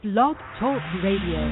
[0.00, 1.42] Blog Talk Radio.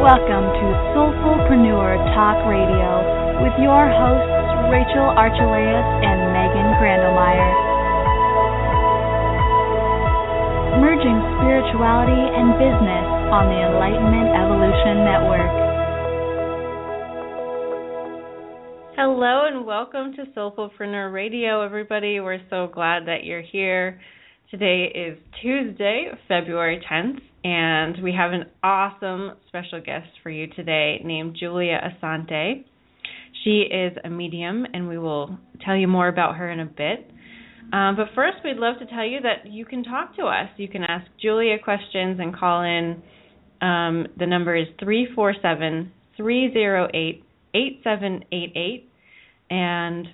[0.00, 0.66] Welcome to
[0.96, 4.32] Soulfulpreneur Talk Radio with your hosts
[4.72, 7.52] Rachel Archelaus and Megan Grandelmeyer.
[10.80, 15.68] Merging spirituality and business on the Enlightenment Evolution Network.
[18.96, 22.20] Hello and welcome to Soulfulpreneur Radio, everybody.
[22.20, 24.00] We're so glad that you're here.
[24.50, 31.02] Today is Tuesday, February 10th, and we have an awesome special guest for you today
[31.04, 32.64] named Julia Assante.
[33.44, 37.10] She is a medium, and we will tell you more about her in a bit.
[37.72, 40.48] Um, but first, we'd love to tell you that you can talk to us.
[40.56, 43.02] You can ask Julia questions and call in.
[43.60, 48.90] Um, the number is 347 308 8788.
[49.50, 50.08] And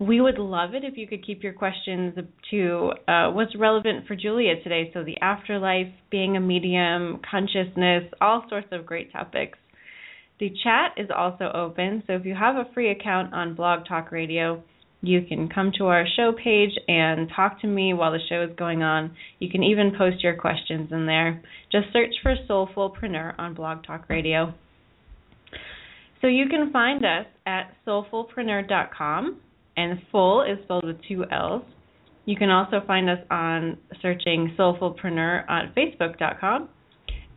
[0.00, 2.14] we would love it if you could keep your questions
[2.50, 4.90] to uh, what's relevant for Julia today.
[4.92, 9.58] So, the afterlife, being a medium, consciousness, all sorts of great topics.
[10.40, 14.10] The chat is also open, so if you have a free account on Blog Talk
[14.10, 14.64] Radio,
[15.06, 18.50] you can come to our show page and talk to me while the show is
[18.56, 19.14] going on.
[19.38, 21.42] You can even post your questions in there.
[21.70, 24.54] Just search for Soulfulpreneur on Blog Talk Radio.
[26.20, 29.40] So you can find us at soulfulpreneur.com,
[29.76, 31.62] and full is spelled with two L's.
[32.24, 36.68] You can also find us on searching Soulfulpreneur on Facebook.com.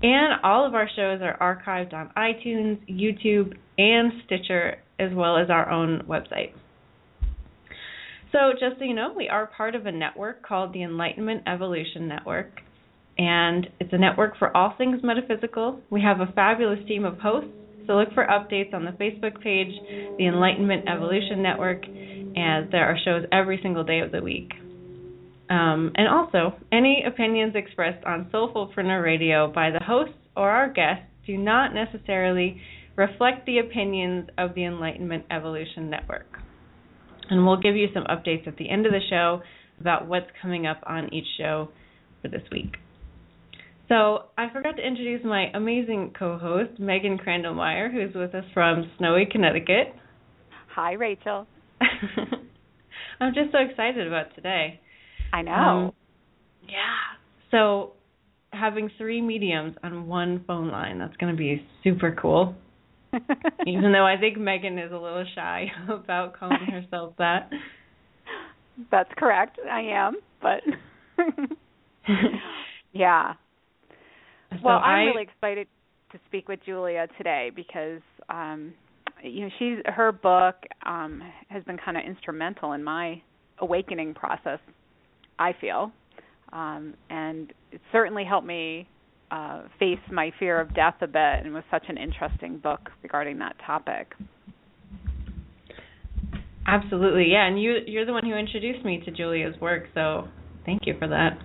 [0.01, 5.49] And all of our shows are archived on iTunes, YouTube, and Stitcher, as well as
[5.49, 6.53] our own website.
[8.31, 12.08] So, just so you know, we are part of a network called the Enlightenment Evolution
[12.08, 12.52] Network,
[13.17, 15.80] and it's a network for all things metaphysical.
[15.89, 17.50] We have a fabulous team of hosts,
[17.88, 19.72] so look for updates on the Facebook page,
[20.17, 24.51] the Enlightenment Evolution Network, and there are shows every single day of the week.
[25.50, 31.06] Um, and also, any opinions expressed on Soulfulpreneur Radio by the hosts or our guests
[31.25, 32.62] do not necessarily
[32.97, 36.25] reflect the opinions of the Enlightenment Evolution Network.
[37.29, 39.41] And we'll give you some updates at the end of the show
[39.79, 41.69] about what's coming up on each show
[42.21, 42.75] for this week.
[43.88, 48.91] So, I forgot to introduce my amazing co host, Megan Crandallmeyer, who's with us from
[48.97, 49.95] Snowy, Connecticut.
[50.75, 51.47] Hi, Rachel.
[53.19, 54.81] I'm just so excited about today.
[55.33, 55.51] I know.
[55.51, 55.91] Um,
[56.67, 57.17] yeah.
[57.51, 57.94] So
[58.51, 62.55] having three mediums on one phone line, that's going to be super cool.
[63.67, 67.50] Even though I think Megan is a little shy about calling herself that.
[68.91, 69.57] That's correct.
[69.69, 70.61] I am, but
[72.94, 73.33] yeah.
[74.51, 75.67] So well, I, I'm really excited
[76.11, 78.73] to speak with Julia today because um
[79.23, 83.22] you know, she's her book um has been kind of instrumental in my
[83.59, 84.59] awakening process
[85.39, 85.91] I feel,
[86.51, 88.88] um, and it certainly helped me
[89.31, 93.39] uh, face my fear of death a bit, and was such an interesting book regarding
[93.39, 94.13] that topic.
[96.65, 100.27] Absolutely, yeah, and you you're the one who introduced me to Julia's work, so
[100.65, 101.38] thank you for that.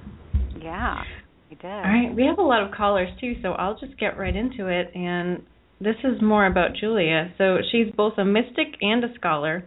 [0.60, 1.02] Yeah,
[1.50, 1.64] I did.
[1.64, 4.68] All right, we have a lot of callers too, so I'll just get right into
[4.68, 4.90] it.
[4.94, 5.42] And
[5.80, 7.32] this is more about Julia.
[7.38, 9.64] So she's both a mystic and a scholar.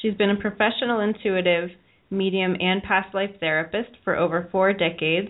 [0.00, 1.70] She's been a professional intuitive
[2.10, 5.28] medium, and past life therapist for over four decades,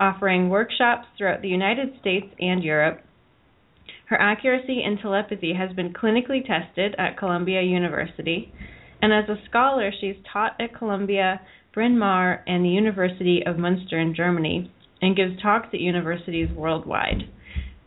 [0.00, 3.00] offering workshops throughout the United States and Europe.
[4.06, 8.52] Her accuracy in telepathy has been clinically tested at Columbia University,
[9.02, 11.40] and as a scholar, she's taught at Columbia,
[11.74, 14.72] Bryn Mawr, and the University of Munster in Germany,
[15.02, 17.24] and gives talks at universities worldwide.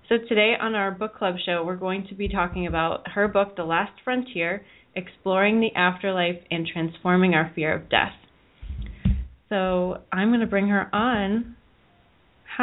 [0.08, 3.56] So, today on our book club show, we're going to be talking about her book,
[3.56, 4.64] The Last Frontier
[4.96, 8.12] Exploring the Afterlife and Transforming Our Fear of Death.
[9.48, 11.56] So I'm going to bring her on.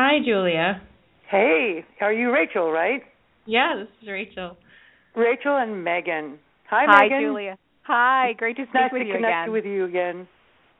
[0.01, 0.81] Hi, Julia.
[1.29, 3.03] Hey, are you Rachel, right?
[3.47, 4.57] Yeah, this is Rachel.
[5.17, 6.39] Rachel and Megan.
[6.71, 7.19] Hi, Hi, Megan.
[7.19, 7.59] Hi, Julia.
[7.83, 9.53] Hi, great to speak nice with to you connect again.
[9.53, 10.29] with you again.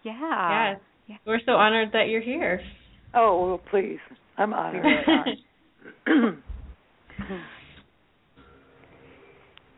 [0.05, 0.71] Yeah.
[0.71, 0.81] yes.
[1.09, 1.17] Yeah.
[1.27, 2.61] We're so honored that you're here.
[3.13, 3.99] Oh, well, please.
[4.37, 4.85] I'm honored.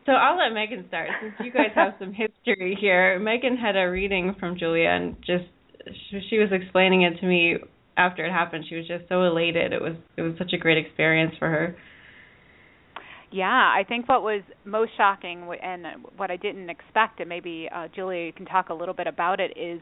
[0.05, 3.17] so I'll let Megan start since you guys have some history here.
[3.17, 5.45] Megan had a reading from Julia and just
[6.29, 7.55] she was explaining it to me
[7.97, 8.65] after it happened.
[8.67, 9.73] She was just so elated.
[9.73, 11.75] It was it was such a great experience for her.
[13.31, 15.85] Yeah, I think what was most shocking and
[16.17, 19.51] what I didn't expect, and maybe uh, Julia can talk a little bit about it,
[19.55, 19.81] is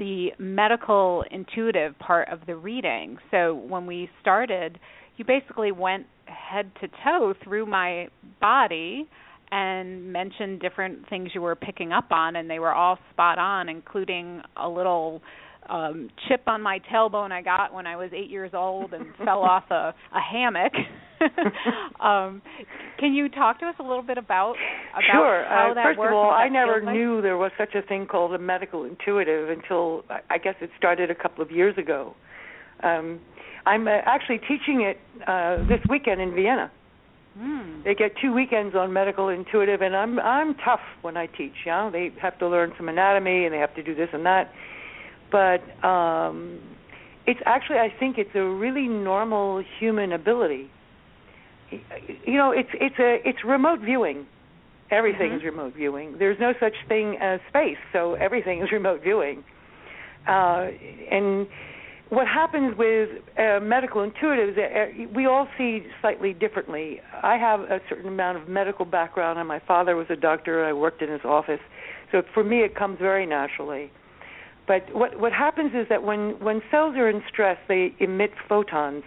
[0.00, 3.18] the medical intuitive part of the reading.
[3.30, 4.80] So when we started,
[5.16, 8.08] you basically went head to toe through my
[8.40, 9.08] body
[9.50, 13.68] and mentioned different things you were picking up on and they were all spot on
[13.68, 15.22] including a little
[15.68, 19.42] um chip on my tailbone I got when I was 8 years old and fell
[19.42, 20.72] off a a hammock.
[22.00, 22.42] um
[22.98, 24.54] can you talk to us a little bit about
[24.92, 25.44] about sure.
[25.48, 26.94] how uh, that first works of all, I never like?
[26.94, 30.70] knew there was such a thing called a medical intuitive until I- I guess it
[30.78, 32.14] started a couple of years ago.
[32.82, 33.20] Um
[33.66, 36.70] I'm uh, actually teaching it uh this weekend in Vienna.
[37.38, 37.82] Hmm.
[37.84, 41.52] They get two weekends on medical intuitive, and I'm I'm tough when I teach.
[41.64, 44.24] You know, they have to learn some anatomy and they have to do this and
[44.26, 44.50] that.
[45.30, 46.60] But um,
[47.26, 50.70] it's actually I think it's a really normal human ability.
[51.70, 54.26] You know, it's it's a it's remote viewing.
[54.90, 56.16] Everything is remote viewing.
[56.18, 59.44] There's no such thing as space, so everything is remote viewing.
[60.26, 60.68] Uh,
[61.10, 61.46] and
[62.08, 67.00] what happens with uh, medical intuitives, uh, we all see slightly differently.
[67.22, 70.64] I have a certain amount of medical background, and my father was a doctor.
[70.64, 71.60] I worked in his office,
[72.10, 73.90] so for me it comes very naturally.
[74.68, 79.02] But what what happens is that when when cells are in stress, they emit photons,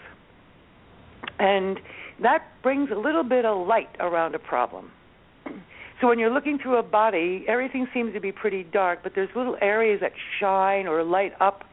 [1.39, 1.79] and
[2.21, 4.91] that brings a little bit of light around a problem.
[6.01, 9.29] So when you're looking through a body, everything seems to be pretty dark, but there's
[9.35, 11.63] little areas that shine or light up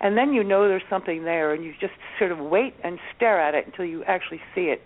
[0.00, 3.40] and then you know there's something there and you just sort of wait and stare
[3.40, 4.80] at it until you actually see it.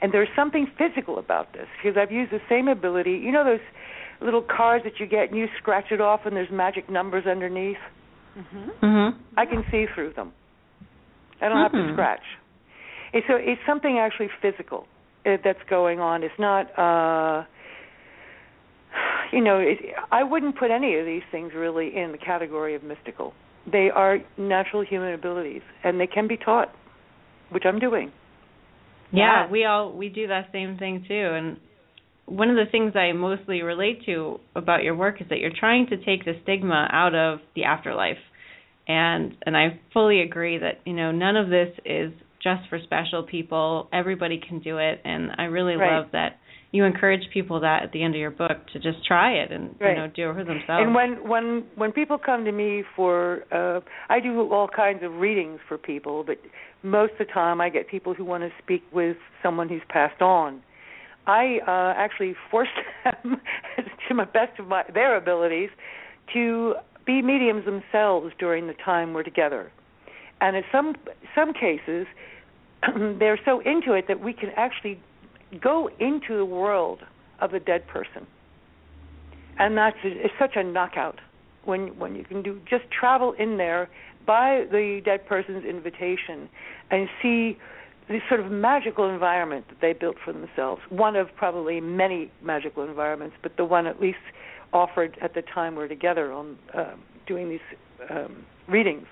[0.00, 3.12] And there's something physical about this because i've used the same ability.
[3.12, 3.60] You know those
[4.20, 7.78] little cards that you get and you scratch it off and there's magic numbers underneath
[8.38, 8.70] Mhm.
[8.82, 9.14] Mhm.
[9.36, 10.32] i can see through them
[11.40, 11.92] i don't have to Mhm.
[11.94, 12.24] scratch
[13.12, 14.86] and so it's something actually physical
[15.26, 17.44] uh, that's going on it's not uh
[19.32, 19.78] you know it,
[20.12, 23.34] i wouldn't put any of these things really in the category of mystical
[23.70, 26.70] they are natural human abilities and they can be taught
[27.50, 28.10] which i'm doing
[29.10, 29.50] Yeah, Yeah.
[29.50, 31.58] we all we do that same thing too and
[32.28, 35.86] one of the things I mostly relate to about your work is that you're trying
[35.88, 38.18] to take the stigma out of the afterlife.
[38.86, 43.22] And and I fully agree that, you know, none of this is just for special
[43.22, 43.88] people.
[43.92, 45.98] Everybody can do it and I really Right.
[45.98, 46.38] love that
[46.70, 49.74] you encourage people that at the end of your book to just try it and
[49.80, 49.90] Right.
[49.90, 50.84] you know do it for themselves.
[50.84, 55.16] And when when when people come to me for uh I do all kinds of
[55.16, 56.38] readings for people, but
[56.82, 60.22] most of the time I get people who want to speak with someone who's passed
[60.22, 60.62] on.
[61.28, 62.68] I uh actually force
[63.04, 63.40] them
[64.08, 65.70] to my best of my their abilities
[66.32, 66.74] to
[67.06, 69.70] be mediums themselves during the time we're together.
[70.40, 70.96] And in some
[71.34, 72.06] some cases
[73.18, 75.00] they're so into it that we can actually
[75.60, 77.00] go into the world
[77.40, 78.26] of the dead person
[79.58, 81.20] and that's it's such a knockout
[81.64, 83.88] when when you can do just travel in there
[84.26, 86.48] by the dead person's invitation
[86.90, 87.58] and see
[88.08, 92.82] this sort of magical environment that they built for themselves one of probably many magical
[92.82, 94.18] environments but the one at least
[94.72, 96.94] offered at the time we're together on uh,
[97.26, 97.60] doing these
[98.10, 99.06] um, readings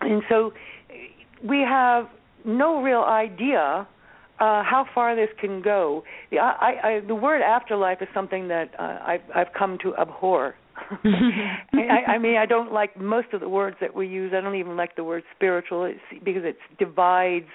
[0.00, 0.52] and so
[1.42, 2.08] we have
[2.44, 3.86] no real idea
[4.38, 6.04] uh, how far this can go.
[6.30, 10.54] The, I, I, the word afterlife is something that uh, I've, I've come to abhor.
[11.04, 14.32] I, I mean, I don't like most of the words that we use.
[14.36, 17.46] I don't even like the word spiritual it's, because it divides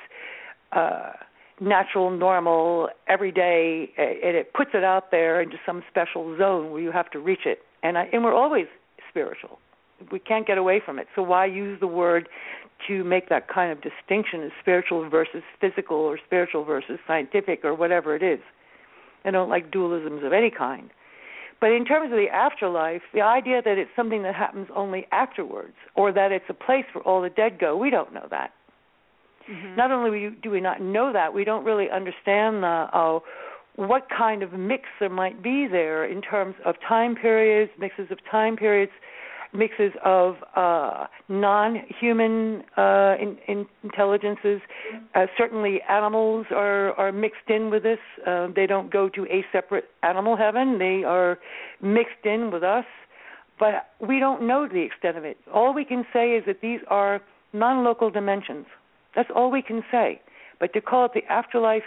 [0.72, 1.12] uh,
[1.60, 6.92] natural, normal, everyday, and it puts it out there into some special zone where you
[6.92, 7.60] have to reach it.
[7.84, 8.66] And I, and we're always
[9.10, 9.60] spiritual.
[10.12, 11.08] We can't get away from it.
[11.16, 12.28] So why use the word
[12.88, 17.76] to make that kind of distinction as spiritual versus physical or spiritual versus scientific or
[17.76, 18.40] whatever it is.
[19.24, 20.90] I don't like dualisms of any kind.
[21.62, 25.76] But in terms of the afterlife, the idea that it's something that happens only afterwards
[25.96, 28.52] or that it's a place where all the dead go, we don't know that.
[29.48, 29.78] Mhm.
[29.78, 33.20] Not only do we not know that, we don't really understand the, uh,
[33.76, 38.24] what kind of mix there might be there in terms of time periods, mixes of
[38.26, 38.92] time periods,
[39.54, 44.62] mixes of uh, non-human uh, in, in intelligences.
[45.14, 48.00] Uh, certainly, animals are are mixed in with this.
[48.26, 50.78] Uh, they don't go to a separate animal heaven.
[50.80, 51.38] They are
[51.82, 52.86] mixed in with us,
[53.60, 55.38] but we don't know the extent of it.
[55.54, 57.22] All we can say is that these are
[57.54, 58.66] non-local dimensions.
[59.16, 60.22] That's all we can say.
[60.60, 61.84] But to call it the afterlife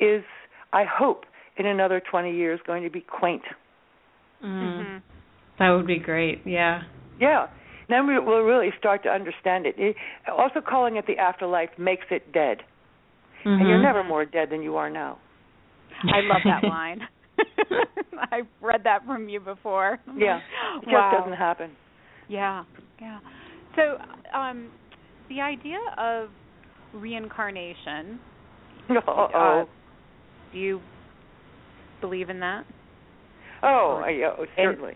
[0.00, 0.24] is,
[0.72, 1.24] I hope,
[1.56, 3.42] in another 20 years, going to be quaint.
[4.44, 4.48] Mm.
[4.86, 5.02] Mhm.
[5.58, 6.42] That would be great.
[6.44, 6.82] Yeah.
[7.20, 7.46] Yeah.
[7.88, 9.74] Then we will really start to understand it.
[9.78, 9.96] it.
[10.26, 12.58] Also, calling it the afterlife makes it dead,
[13.44, 13.82] and you're Mhm.
[13.82, 15.18] never more dead than you are now.
[16.02, 17.06] I love that line.
[18.32, 19.98] I've read that from you before.
[20.16, 21.10] Yeah, it just wow.
[21.18, 21.76] doesn't happen.
[22.28, 22.64] Yeah,
[23.00, 23.18] yeah.
[23.76, 23.98] So,
[24.32, 24.70] um,
[25.28, 26.30] the idea of
[26.94, 28.18] reincarnation,
[28.88, 29.62] Uh-oh.
[29.62, 29.64] Uh,
[30.52, 30.80] do you
[32.00, 32.64] believe in that?
[33.62, 34.94] Oh, yeah, oh, certainly.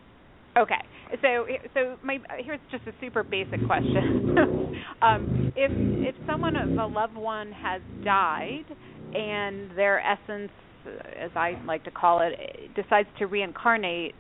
[0.57, 0.81] Okay.
[1.23, 4.03] So so my here's just a super basic question.
[5.03, 5.73] um, if
[6.03, 8.65] if someone of a loved one has died
[9.15, 10.51] and their essence
[11.21, 14.15] as I like to call it decides to reincarnate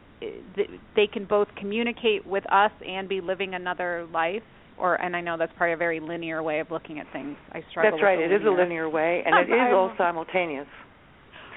[0.96, 4.42] they can both communicate with us and be living another life
[4.76, 7.36] or and I know that's probably a very linear way of looking at things.
[7.52, 8.18] I struggle That's right.
[8.18, 10.66] It is a linear way and it is all simultaneous.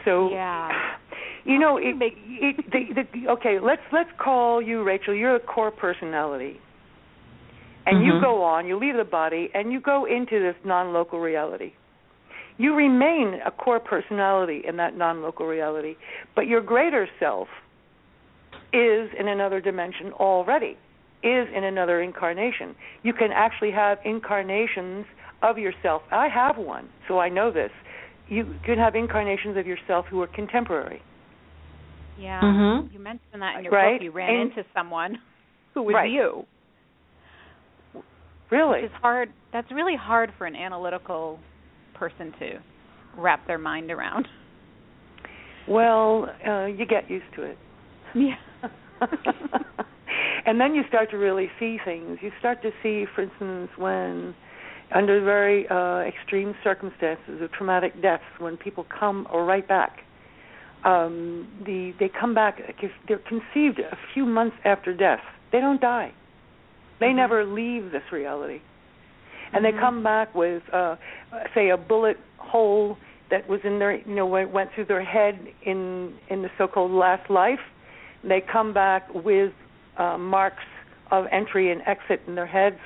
[0.05, 0.69] So yeah.
[1.43, 3.57] You know, it, it, the, the, okay.
[3.61, 5.15] Let's let's call you Rachel.
[5.15, 6.59] You're a core personality,
[7.85, 8.05] and mm-hmm.
[8.05, 8.67] you go on.
[8.67, 11.73] You leave the body, and you go into this non-local reality.
[12.57, 15.95] You remain a core personality in that non-local reality,
[16.35, 17.47] but your greater self
[18.71, 20.77] is in another dimension already.
[21.23, 22.75] Is in another incarnation.
[23.03, 25.05] You can actually have incarnations
[25.43, 26.01] of yourself.
[26.11, 27.69] I have one, so I know this.
[28.27, 31.01] You can have incarnations of yourself who are contemporary.
[32.19, 32.41] Yeah.
[32.41, 32.93] Mm-hmm.
[32.93, 33.95] You mentioned that in your right?
[33.95, 34.03] book.
[34.03, 35.17] You ran and, into someone
[35.73, 36.11] who was right.
[36.11, 36.45] you.
[38.49, 38.81] Really?
[38.81, 39.29] It's hard.
[39.53, 41.39] That's really hard for an analytical
[41.93, 42.59] person to
[43.17, 44.27] wrap their mind around.
[45.67, 47.57] Well, uh, you get used to it.
[48.13, 48.35] Yeah.
[50.45, 52.17] and then you start to really see things.
[52.21, 54.35] You start to see, for instance, when
[54.93, 59.99] under very uh, extreme circumstances of traumatic deaths, when people come or right back
[60.83, 62.59] um, the they come back
[63.07, 65.21] they're conceived a few months after death.
[65.51, 66.13] They don't die.
[66.99, 67.17] They mm-hmm.
[67.17, 68.61] never leave this reality,
[69.53, 69.75] and mm-hmm.
[69.75, 70.95] they come back with, uh,
[71.53, 72.97] say, a bullet hole
[73.29, 77.29] that was in their, you know, went through their head in in the so-called last
[77.29, 77.59] life.
[78.23, 79.53] They come back with
[79.97, 80.63] uh, marks
[81.11, 82.79] of entry and exit in their heads.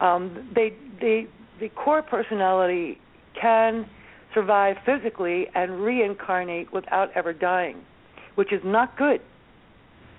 [0.00, 1.26] Um, they they
[1.60, 2.98] the core personality
[3.40, 3.88] can
[4.34, 7.82] survive physically and reincarnate without ever dying,
[8.34, 9.20] which is not good.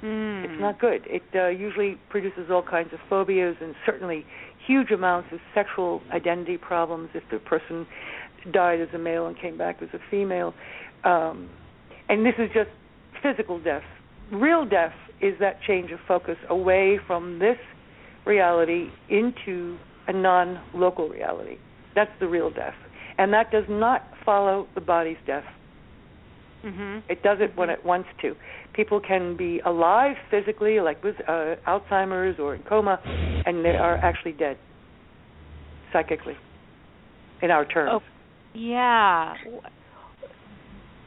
[0.04, 0.44] Mm.
[0.46, 1.02] It's not good.
[1.06, 4.26] It uh, usually produces all kinds of phobias and certainly
[4.68, 7.88] huge amounts of sexual identity problems if the person
[8.52, 10.54] died as a male and came back as a female.
[11.04, 11.50] Um,
[12.10, 12.70] and this is just
[13.22, 13.84] physical death.
[14.32, 17.58] Real death is that change of focus away from this
[18.26, 19.78] reality into
[20.08, 21.58] a non local reality.
[21.96, 22.76] That's the real death
[23.18, 25.44] and that does not follow the body's death.
[26.64, 27.12] Mm-hmm.
[27.12, 28.36] It does it when it wants to.
[28.74, 33.00] People can be alive physically, like with uh, Alzheimer's or in coma,
[33.46, 34.58] and they are actually dead
[35.92, 36.36] psychically,
[37.42, 37.92] in our terms.
[37.94, 38.00] Oh,
[38.56, 39.34] yeah.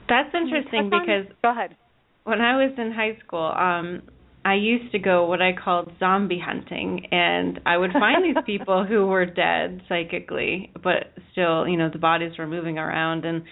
[0.08, 1.76] That's interesting because go ahead.
[2.25, 4.02] When I was in high school, um,
[4.46, 8.84] I used to go what I called zombie hunting, and I would find these people
[8.84, 13.42] who were dead psychically, but still, you know, the bodies were moving around, and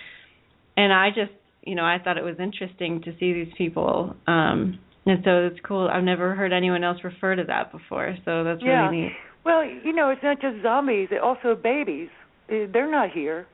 [0.76, 1.32] and I just,
[1.62, 5.58] you know, I thought it was interesting to see these people, um, and so it's
[5.66, 5.88] cool.
[5.92, 8.86] I've never heard anyone else refer to that before, so that's yeah.
[8.86, 9.12] really neat.
[9.44, 12.08] Well, you know, it's not just zombies; they're also babies.
[12.48, 13.48] They're not here.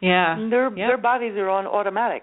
[0.00, 0.36] Yeah.
[0.50, 0.76] Their yep.
[0.76, 2.22] their bodies are on automatic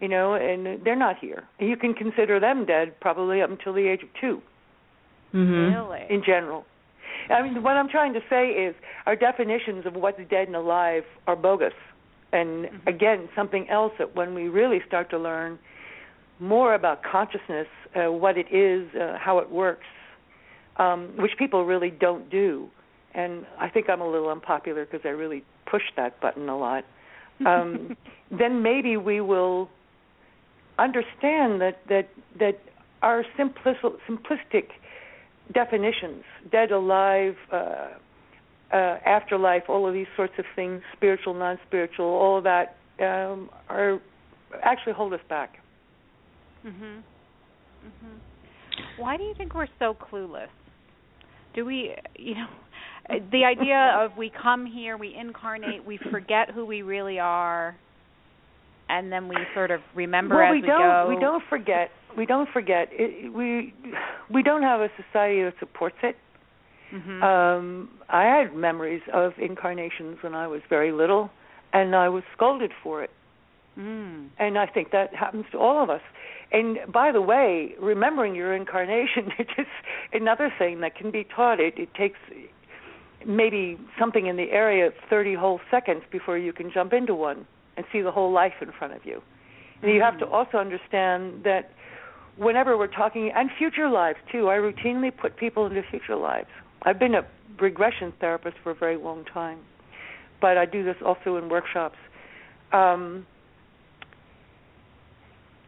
[0.00, 1.44] you know, and they're not here.
[1.58, 4.42] You can consider them dead probably up until the age of 2
[5.34, 5.74] mm-hmm.
[5.74, 6.06] Really?
[6.08, 6.64] In general.
[7.28, 8.74] I mean, what I'm trying to say is
[9.06, 11.74] our definitions of what's dead and alive are bogus.
[12.32, 12.88] And mm-hmm.
[12.88, 15.58] again, something else that when we really start to learn
[16.38, 19.86] more about consciousness, uh, what it is, uh, how it works,
[20.78, 22.68] um, which people really don't do.
[23.14, 26.84] And I think I'm a little unpopular because I really push that button a lot.
[27.44, 27.96] Um,
[28.30, 29.68] then maybe we will
[30.84, 32.08] understand that that
[32.38, 32.58] that
[33.02, 34.68] our simplistic, simplistic
[35.52, 36.22] definitions,
[36.52, 37.88] dead, alive, uh,
[38.72, 44.00] uh, afterlife, all of these sorts of things, spiritual, non-spiritual, all of that, um, are
[44.62, 45.58] actually hold us back.
[46.64, 47.02] Mhm.
[47.84, 48.20] Mhm.
[48.98, 50.50] Why do you think we're so clueless?
[51.54, 52.48] Do we, you know,
[53.32, 57.76] the idea of we come here, we incarnate, we forget who we really are,
[58.90, 61.06] and then we sort of remember well, as we, we don't, go.
[61.08, 61.90] We don't forget.
[62.16, 62.88] We don't forget.
[62.90, 63.72] It, we
[64.28, 66.16] we don't have a society that supports it.
[66.92, 67.22] Mm-hmm.
[67.22, 71.30] Um, I had memories of incarnations when I was very little,
[71.72, 73.10] and I was scolded for it.
[73.78, 74.30] Mm.
[74.38, 76.00] And I think that happens to all of us.
[76.50, 79.68] And by the way, remembering your incarnation is just
[80.12, 81.60] another thing that can be taught.
[81.60, 82.18] It, it takes
[83.24, 87.46] maybe something in the area of 30 whole seconds before you can jump into one
[87.80, 89.22] and see the whole life in front of you.
[89.82, 90.34] And you have to Mm-hmm.
[90.34, 91.70] also understand that
[92.36, 96.48] whenever we're talking, and future lives too, I routinely put people into future lives.
[96.82, 97.24] I've been a
[97.58, 99.60] regression therapist for a very long time,
[100.42, 101.96] but I do this also in workshops.
[102.72, 103.26] um,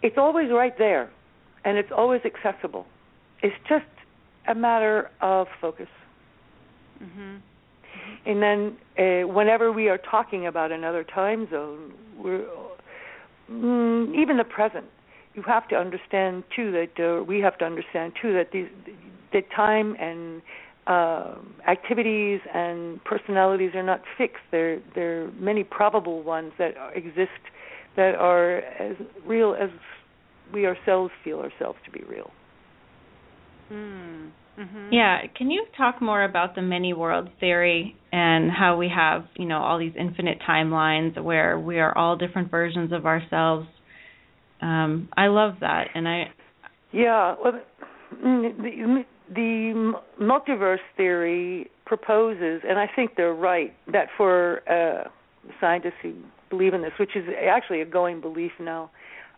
[0.03, 1.11] it's always right there,
[1.65, 2.85] and it's always accessible.
[3.43, 3.87] It's just
[4.49, 5.87] a matter of focus.
[7.03, 7.37] Mm-hmm.
[8.27, 12.47] And then, uh, whenever we are talking about another time zone, we're
[13.51, 14.87] mm, even the present.
[15.35, 18.69] You have to understand too that uh, we have to understand too that these
[19.33, 20.43] that time and
[20.87, 21.37] uh,
[21.69, 24.43] activities and personalities are not fixed.
[24.51, 27.31] There, there are many probable ones that exist
[27.97, 29.71] that are as real as
[30.53, 32.31] we ourselves feel ourselves to be real.
[33.73, 34.31] Mm.
[34.59, 34.93] Mm-hmm.
[34.93, 39.47] Yeah, can you talk more about the many worlds theory and how we have, you
[39.47, 43.67] know, all these infinite timelines where we are all different versions of ourselves?
[44.61, 46.25] Um, I love that, and I.
[46.93, 47.61] Yeah, well,
[48.11, 49.05] the,
[49.35, 55.09] the multiverse theory proposes, and I think they're right, that for uh,
[55.61, 56.15] scientists who
[56.51, 58.91] believe in this, which is actually a going belief now,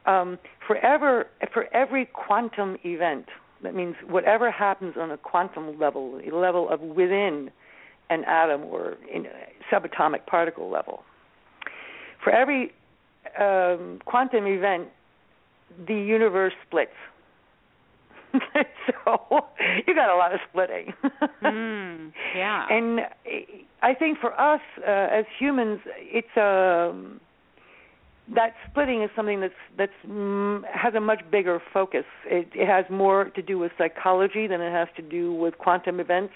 [0.07, 3.27] um, for ever, for every quantum event
[3.63, 7.51] that means whatever happens on a quantum level, a level of within
[8.11, 9.27] an atom or in
[9.73, 11.03] subatomic particle level.
[12.23, 12.73] For every
[13.39, 14.89] um, quantum event,
[15.87, 16.93] the universe splits.
[18.35, 19.47] so
[19.87, 20.93] you got a lot of splitting.
[21.43, 22.67] mm, yeah.
[22.71, 23.01] And
[23.83, 27.21] I think for us uh, as humans, it's a um,
[28.33, 32.05] that splitting is something that's that's mm, has a much bigger focus.
[32.25, 36.01] It, it has more to do with psychology than it has to do with quantum
[36.01, 36.33] events.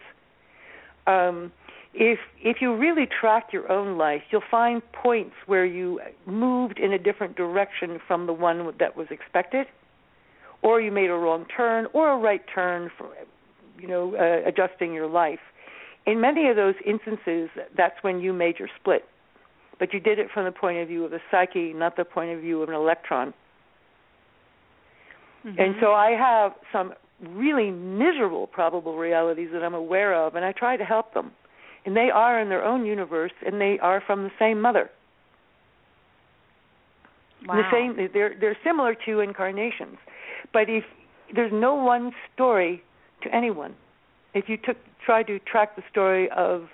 [1.07, 1.51] Um,
[1.95, 6.93] if if you really track your own life, you'll find points where you moved in
[6.93, 9.67] a different direction from the one that was expected,
[10.61, 13.09] or you made a wrong turn or a right turn for
[13.81, 15.41] you know uh, adjusting your life.
[16.07, 19.05] In many of those instances, that's when you made your split
[19.79, 22.31] but you did it from the point of view of the psyche, not the point
[22.33, 23.33] of view of an electron.
[25.47, 25.61] Mm-hmm.
[25.61, 30.53] And so I have some really miserable probable realities that I'm aware of, and I
[30.53, 31.33] try to help them.
[31.87, 34.91] And they are in their own universe, and they are from the same mother.
[37.47, 37.55] Wow.
[37.57, 39.97] The same, they're they're similar to incarnations,
[40.53, 40.83] but if
[41.33, 42.83] there's no one story
[43.23, 43.75] to anyone,
[44.35, 46.69] if you took try to track the story of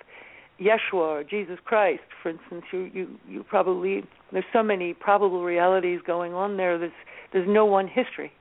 [0.59, 5.99] Yeshua or Jesus Christ, for instance, you you you probably there's so many probable realities
[6.05, 6.77] going on there.
[6.77, 6.91] There's
[7.33, 8.31] there's no one history.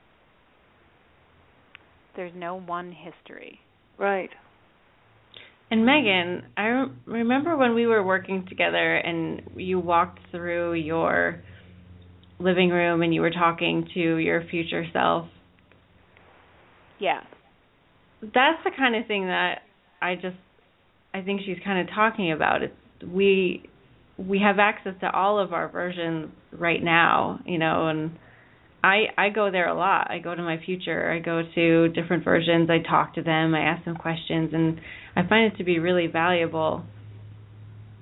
[2.17, 3.59] There's no one history.
[3.99, 4.31] Right.
[5.71, 11.43] And Megan, I re- remember when we were working together and you walked through your
[12.39, 15.27] living room and you were talking to your future self.
[17.01, 17.21] Yeah.
[18.23, 19.63] That's the kind of thing that
[20.01, 20.37] I just
[21.15, 22.63] I think she's kind of talking about.
[22.63, 22.75] It's
[23.07, 23.69] we
[24.19, 28.19] we have access to all of our versions right now, you know, and
[28.83, 30.11] I I go there a lot.
[30.11, 31.11] I go to my future.
[31.11, 32.69] I go to different versions.
[32.69, 33.55] I talk to them.
[33.55, 34.81] I ask them questions, and
[35.17, 36.85] I find it to be really valuable.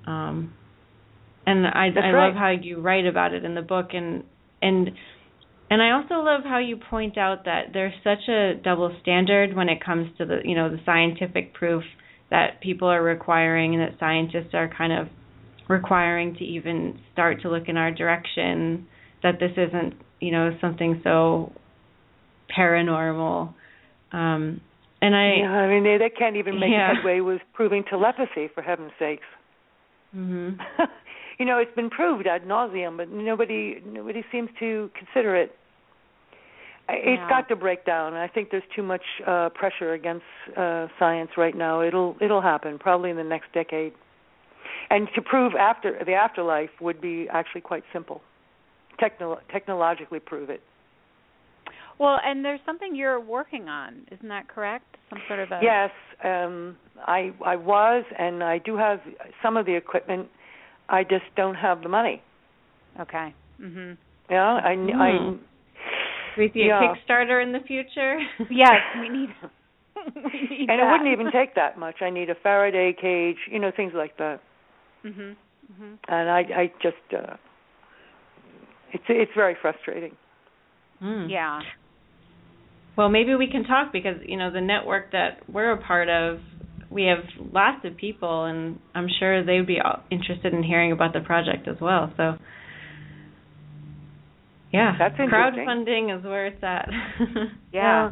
[0.06, 0.54] Um,
[1.46, 2.28] and I That's I right.
[2.28, 4.24] love how you write about it in the book, and
[4.62, 4.90] and
[5.70, 9.68] and I also love how you point out that there's such a double standard when
[9.68, 11.84] it comes to the you know the scientific proof
[12.32, 15.06] that people are requiring and that scientists are kind of
[15.68, 18.86] requiring to even start to look in our direction
[19.22, 21.52] that this isn't you know something so
[22.56, 23.52] paranormal
[24.12, 24.60] um
[25.02, 26.94] and i yeah, I mean they, they can't even make Yeah.
[26.96, 29.22] headway with proving telepathy for heaven's sakes.
[30.16, 30.60] mm-hmm.
[31.38, 35.52] you know, it's been proved ad nauseum, but nobody nobody seems to consider it.
[36.88, 37.28] I- It's Yeah.
[37.28, 38.14] got to break down.
[38.14, 41.80] I think there's too much uh pressure against uh science right now.
[41.80, 43.92] It'll it'll happen probably in the next decade.
[44.90, 48.20] And to prove after the afterlife would be actually quite simple.
[48.98, 50.62] Techno- technologically prove it.
[51.98, 54.96] Well, and there's something you're working on, isn't that correct?
[55.10, 55.90] Some sort of a Yes,
[56.24, 59.00] um I I was and I do have
[59.42, 60.28] some of the equipment.
[60.88, 62.22] I just don't have the money.
[63.00, 63.32] Okay.
[63.60, 63.96] Mhm.
[64.28, 65.00] Yeah, I Hmm.
[65.00, 65.38] I
[66.38, 66.80] we see Yeah.
[66.80, 68.18] a kickstarter in the future
[68.50, 69.28] Yes, we need.
[70.16, 71.96] we need and it wouldn't even take that much.
[72.02, 74.40] I need a Faraday cage, you know, things like that.
[75.04, 75.36] Mhm.
[75.72, 75.98] Mhm.
[76.08, 77.36] And I I just uh
[78.92, 80.16] it's it's very frustrating.
[81.02, 81.30] Mm.
[81.30, 81.60] Yeah.
[82.96, 86.38] Well, maybe we can talk because you know the network that we're a part of.
[86.90, 89.78] We have lots of people, and I'm sure they'd be
[90.10, 92.12] interested in hearing about the project as well.
[92.18, 92.34] So,
[94.72, 95.66] yeah, That's interesting.
[95.66, 96.88] crowdfunding is where it's at.
[97.72, 98.10] Yeah.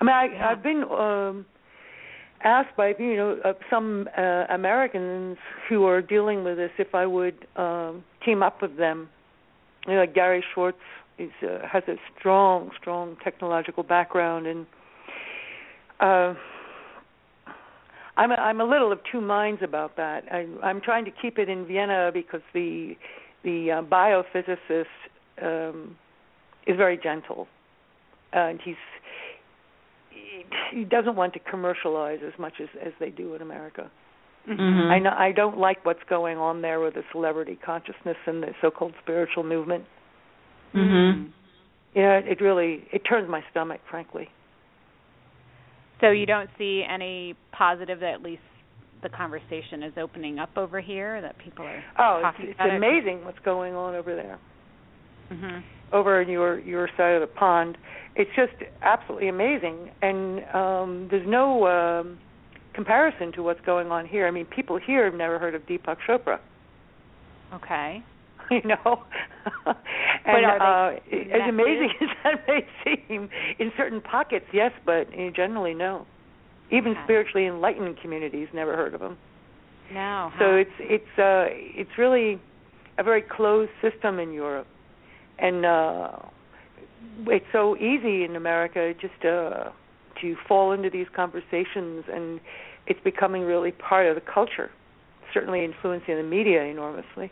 [0.00, 0.48] I mean, I Yeah.
[0.50, 1.46] I've been um
[2.42, 5.36] asked by you know uh, some uh, Americans
[5.68, 9.08] who are dealing with this if I would um team up with them
[9.86, 10.78] you know, like Gary Schwartz
[11.18, 14.66] is uh, has a strong, strong technological background, and
[16.00, 16.34] uh,
[18.16, 20.24] I'm a, I'm a little of two minds about that.
[20.30, 22.94] I, I'm trying to keep it in Vienna because the
[23.44, 24.84] the uh, biophysicist
[25.42, 25.96] um,
[26.66, 27.48] is very gentle,
[28.32, 28.76] and he's
[30.72, 33.90] he doesn't want to commercialize as much as as they do in America.
[34.48, 34.90] Mm-hmm.
[34.90, 38.48] I know I don't like what's going on there with the celebrity consciousness and the
[38.62, 39.84] so-called spiritual movement.
[40.74, 41.30] Mhm.
[41.94, 44.30] Yeah, it really it turns my stomach, frankly.
[46.00, 48.40] So you don't see any positive that at least
[49.02, 52.70] the conversation is opening up over here that people are Oh, talking it's, it's about
[52.70, 52.76] it?
[52.76, 54.38] amazing what's going on over there.
[55.32, 55.62] Mhm.
[55.92, 57.78] over in your your side of the pond.
[58.16, 62.18] It's just absolutely amazing, and um, there's no um,
[62.74, 64.26] comparison to what's going on here.
[64.26, 66.38] I mean, people here have never heard of Deepak Chopra,
[67.54, 68.02] Okay.
[68.50, 69.04] you know.
[70.22, 70.90] But and uh,
[71.34, 76.06] as amazing as that may seem, in certain pockets, yes, but generally, no.
[76.70, 77.00] Even Okay.
[77.04, 79.16] spiritually enlightened communities never heard of them.
[79.92, 80.30] No.
[80.38, 80.54] So huh?
[80.56, 82.38] it's it's uh it's really
[82.98, 84.66] a very closed system in Europe,
[85.40, 86.10] and uh
[87.26, 89.70] it's so easy in America just uh
[90.20, 92.40] to fall into these conversations, and
[92.86, 94.70] it's becoming really part of the culture.
[95.32, 97.30] Certainly influencing the media enormously.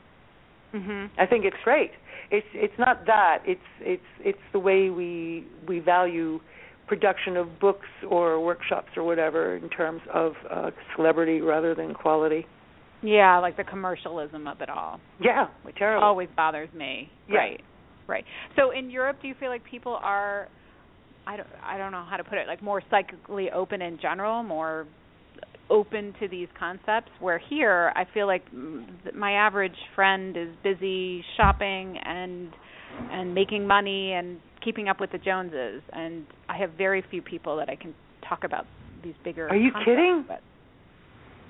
[0.74, 1.10] Mhm.
[1.18, 1.90] I think it's great.
[2.30, 3.38] It's it's not that.
[3.46, 6.40] It's it's it's the way we we value
[6.86, 12.46] production of books or workshops or whatever in terms of uh celebrity rather than quality.
[13.02, 14.98] Yeah, like the commercialism of it all.
[15.20, 16.04] Yeah, terrible.
[16.04, 17.10] Always bothers me.
[17.28, 17.36] Yeah.
[17.38, 17.60] Right.
[18.08, 18.24] Right.
[18.56, 20.48] So in Europe, do you feel like people are
[21.26, 24.42] I don't I don't know how to put it, like more psychically open in general,
[24.42, 24.86] more
[25.70, 28.42] open to these concepts where here I feel like
[29.14, 32.48] my average friend is busy shopping and
[33.12, 37.58] and making money and keeping up with the Joneses and I have very few people
[37.58, 37.94] that I can
[38.26, 38.64] talk about
[39.04, 40.24] these bigger Are you kidding?
[40.28, 40.40] with.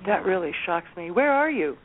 [0.06, 1.10] That really shocks me.
[1.10, 1.76] Where are you?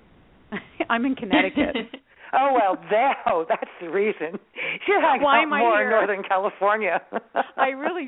[0.90, 1.76] I'm in Connecticut.
[2.34, 3.16] Oh well, there.
[3.28, 4.40] Oh, that's the reason.
[4.88, 5.86] You hang Why out am I more here?
[5.86, 7.02] in Northern California.
[7.58, 8.08] I really,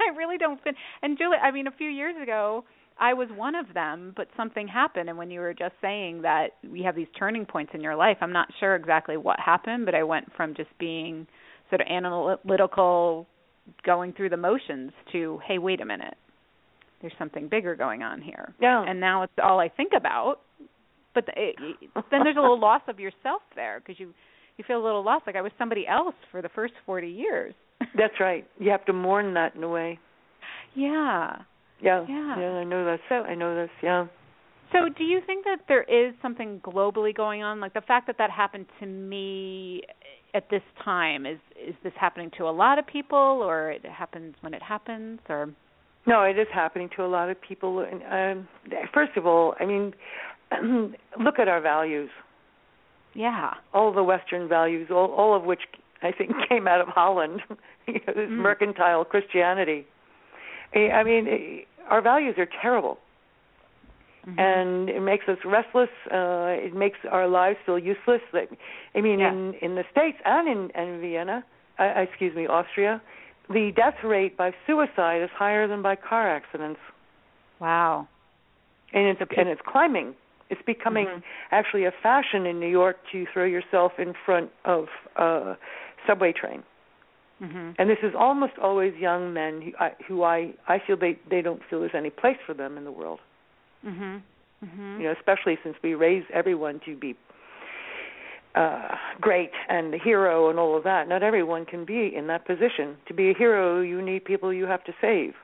[0.00, 0.74] I really don't fit.
[1.02, 2.64] And Julie, I mean, a few years ago,
[2.98, 5.08] I was one of them, but something happened.
[5.08, 8.18] And when you were just saying that we have these turning points in your life,
[8.20, 11.26] I'm not sure exactly what happened, but I went from just being
[11.70, 13.26] sort of analytical,
[13.84, 16.14] going through the motions, to hey, wait a minute,
[17.00, 18.54] there's something bigger going on here.
[18.60, 18.84] Yeah.
[18.86, 20.40] And now it's all I think about.
[21.14, 21.56] But the, it,
[22.10, 24.12] then there's a little loss of yourself there because you
[24.56, 27.54] you feel a little lost, like I was somebody else for the first 40 years.
[27.96, 28.46] That's right.
[28.58, 29.98] You have to mourn that in a way.
[30.74, 31.36] Yeah.
[31.80, 32.04] Yeah.
[32.08, 32.14] Yeah.
[32.60, 33.00] I know this.
[33.08, 33.70] So- I know this.
[33.82, 34.06] Yeah.
[34.72, 37.60] So, do you think that there is something globally going on?
[37.60, 39.82] Like the fact that that happened to me
[40.34, 44.34] at this time is is this happening to a lot of people, or it happens
[44.40, 45.50] when it happens, or
[46.06, 47.80] No, it is happening to a lot of people.
[47.80, 48.48] And um,
[48.94, 49.92] first of all, I mean,
[51.20, 52.10] look at our values.
[53.14, 55.60] yeah, all the Western values, all, all of which
[56.02, 57.40] I think came out of Holland,
[57.86, 58.38] you know, this Mm.
[58.38, 59.86] mercantile Christianity.
[60.74, 62.98] I mean, eh, our values are terrible,
[64.26, 64.38] Mhm.
[64.38, 65.90] and it makes us restless.
[66.10, 68.22] Uh, it makes our lives feel useless.
[68.94, 69.32] I mean, Yeah.
[69.32, 71.44] in in the states and in, in Vienna,
[71.78, 73.02] uh, excuse me, Austria,
[73.50, 76.80] the death rate by suicide is higher than by car accidents,
[77.58, 78.06] wow,
[78.94, 80.14] and it's and it's climbing.
[80.52, 81.22] It's becoming Mhm.
[81.50, 84.82] actually a fashion in New York to throw yourself in front of
[85.16, 85.56] a
[86.06, 86.62] subway train.
[87.40, 90.38] mhm, And this is almost always young men who I, who I
[90.74, 93.20] I feel they they don't feel there's any place for them in the world.
[93.84, 94.22] mhm,
[94.64, 97.16] mhm, You know, especially since we raise everyone to be
[98.54, 98.88] uh
[99.20, 101.08] great and the hero and all of that.
[101.08, 102.96] Not everyone can be in that position.
[103.08, 105.34] To be a hero, you need people you have to save.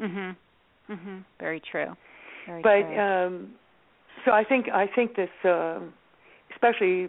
[0.00, 0.36] mhm,
[0.88, 1.24] mhm.
[1.38, 1.92] Very true.
[2.46, 2.98] Very but true.
[3.08, 3.34] um
[4.24, 5.92] so I think I think this um
[6.52, 7.08] especially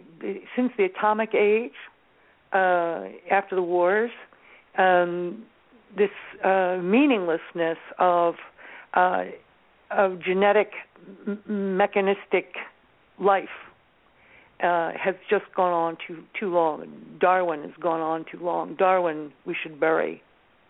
[0.56, 1.72] since the atomic age
[2.52, 4.10] uh after the wars
[4.78, 5.44] um
[5.96, 6.10] this
[6.44, 8.34] uh meaninglessness of
[8.94, 9.24] uh
[9.90, 10.70] of genetic
[11.26, 12.54] m- mechanistic
[13.20, 13.56] life
[14.62, 16.86] uh has just gone on too too long.
[17.20, 18.74] Darwin has gone on too long.
[18.76, 20.22] Darwin we should bury.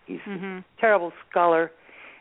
[0.05, 0.59] He's Mhm.
[0.59, 1.71] a terrible scholar.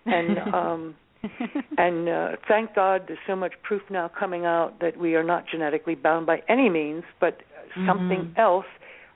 [0.06, 0.94] And um
[1.78, 5.44] and uh, thank God there's so much proof now coming out that we are not
[5.50, 7.42] genetically bound by any means, but
[7.87, 8.38] something Mhm.
[8.38, 8.66] else.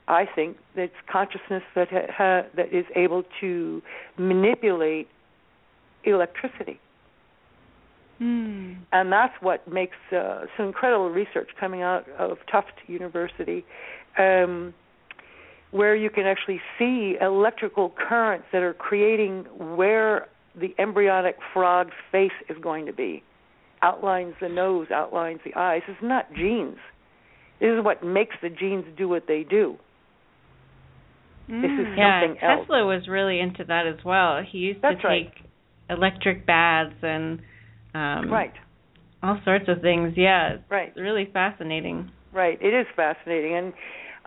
[0.08, 3.82] I think that's consciousness that ha- ha- that is able to
[4.16, 5.08] manipulate
[6.04, 6.78] electricity,
[8.18, 8.74] Hmm.
[8.92, 13.64] and that's what makes uh, some incredible research coming out of Tufts University.
[14.16, 14.72] Um,
[15.72, 19.44] where you can actually see electrical currents that are creating
[19.76, 23.22] where the embryonic frog's face is going to be.
[23.82, 25.82] Outlines the nose, outlines the eyes.
[25.86, 26.78] It's not genes.
[27.60, 29.76] This is what makes the genes do what they do.
[31.50, 31.62] Mm.
[31.62, 32.60] This is yeah, something else.
[32.62, 34.40] Tesla was really into that as well.
[34.50, 35.32] He used That's to right.
[35.32, 35.44] take
[35.88, 37.40] electric baths and
[37.94, 38.52] um Right,
[39.22, 40.14] all sorts of things.
[40.16, 42.10] Yeah, it's right, really fascinating.
[42.32, 42.58] right.
[42.60, 43.54] It is fascinating.
[43.56, 43.72] And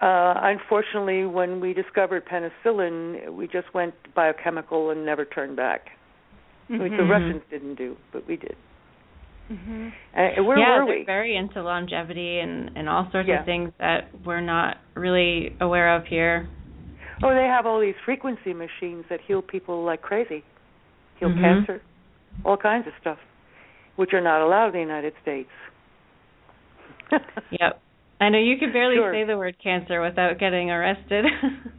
[0.02, 5.88] uh, unfortunately, when we discovered penicillin, we just went biochemical and never turned back.
[6.70, 7.04] Which the.
[7.04, 8.56] Russians didn't do, but we did.
[9.52, 9.92] Mhm.
[10.14, 11.04] And where yeah, were they're we?
[11.06, 13.40] very into longevity and and all sorts Yeah.
[13.40, 16.48] of things that we're not really aware of here.
[17.24, 20.44] Oh, they have all these frequency machines that heal people like crazy,
[21.20, 21.42] heal Mhm.
[21.42, 21.82] cancer,
[22.46, 23.18] all kinds of stuff,
[23.96, 25.50] which are not allowed in the United States.
[27.60, 27.82] Yep.
[28.22, 29.12] I know you can barely Sure.
[29.14, 31.26] say the word cancer without getting arrested.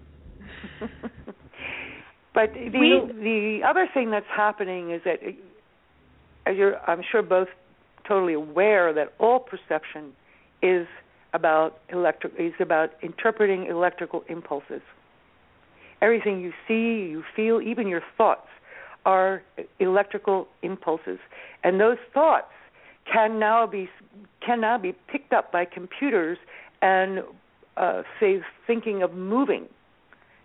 [2.35, 5.21] but the We- the other thing that's happening is that,
[6.47, 7.49] as you're, I'm sure both
[8.05, 10.15] totally aware that all perception
[10.63, 10.87] is
[11.33, 14.83] about electric is about interpreting electrical impulses.
[16.03, 18.49] Everything you see, you feel, even your thoughts
[19.05, 19.43] are
[19.79, 21.19] electrical impulses,
[21.63, 22.53] and those thoughts
[23.11, 23.89] can now be
[24.41, 26.39] can now be picked up by computers
[26.83, 27.23] and
[27.77, 29.69] uh, say thinking of moving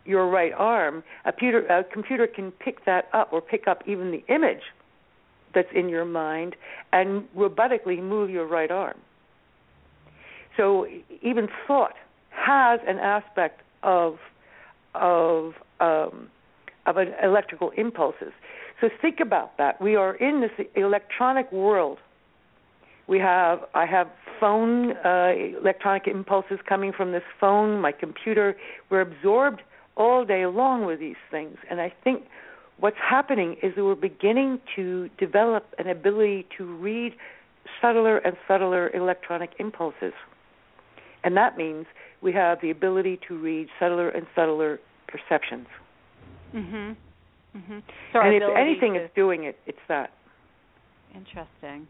[0.06, 1.04] your right arm.
[1.26, 4.64] A computer a computer can pick that up or pick up even the image
[5.54, 6.56] that's in your mind
[6.94, 8.98] and robotically move your right arm.
[10.58, 10.88] So
[11.22, 11.94] even thought
[12.30, 14.18] has an aspect of
[14.94, 16.30] of um,
[16.86, 18.32] of an electrical impulses.
[18.82, 19.82] So think about that.
[19.82, 21.98] We are in this electronic world.
[23.08, 24.08] We have I have
[24.40, 28.56] phone uh, electronic impulses coming from this phone, my computer.
[28.90, 29.62] We're absorbed
[29.98, 32.24] all day long with these things, and I think
[32.80, 37.14] what's happening is that we're beginning to develop an ability to read
[37.82, 40.14] subtler and subtler electronic impulses.
[41.24, 41.86] And that means
[42.22, 45.68] we have the ability to read subtler and subtler perceptions.
[46.54, 46.96] Mhm.
[47.56, 47.84] Mhm.
[48.12, 50.12] So and if anything to, is doing it, it's that.
[51.14, 51.88] interesting.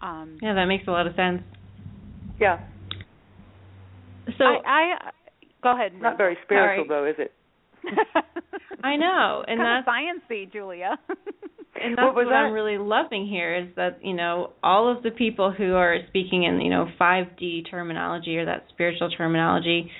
[0.00, 1.42] Um yeah, that makes a lot of sense.
[2.38, 2.58] Yeah.
[4.36, 5.10] So I, I
[5.62, 5.92] go ahead.
[6.00, 6.88] Not very spiritual Sorry.
[6.88, 7.32] though, is it?
[8.84, 10.98] I know, and kind of that's sciencey, Julia.
[11.82, 15.02] and What that's was what, I'm really loving here is that you know all of
[15.02, 19.90] the people who are speaking in you know 5D terminology or that spiritual terminology,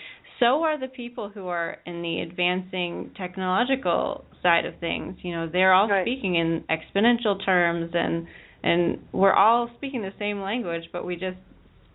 [0.41, 5.17] so are the people who are in the advancing technological side of things.
[5.23, 6.05] You know, they're all Right.
[6.05, 8.27] speaking in exponential terms and
[8.63, 11.39] and we're all speaking the same language, but we just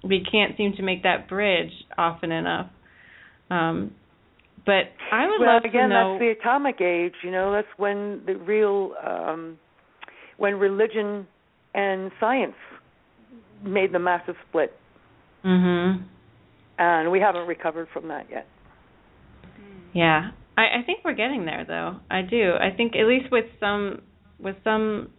[0.03, 2.67] we can't seem to make that bridge often enough.
[3.53, 3.91] Um,
[4.65, 6.17] but I would well, love again, to know.
[6.19, 7.13] that's the atomic age.
[7.23, 9.59] You know, that's when the real, um,
[10.37, 11.27] when religion
[11.73, 12.55] and science
[13.63, 14.73] made the massive split,
[15.43, 16.03] mhm.
[16.77, 18.47] and we haven't recovered from that yet.
[19.93, 21.97] Yeah, I, I think we're getting there, though.
[22.09, 22.53] I do.
[22.53, 24.01] I think at least with some,
[24.39, 25.09] with some,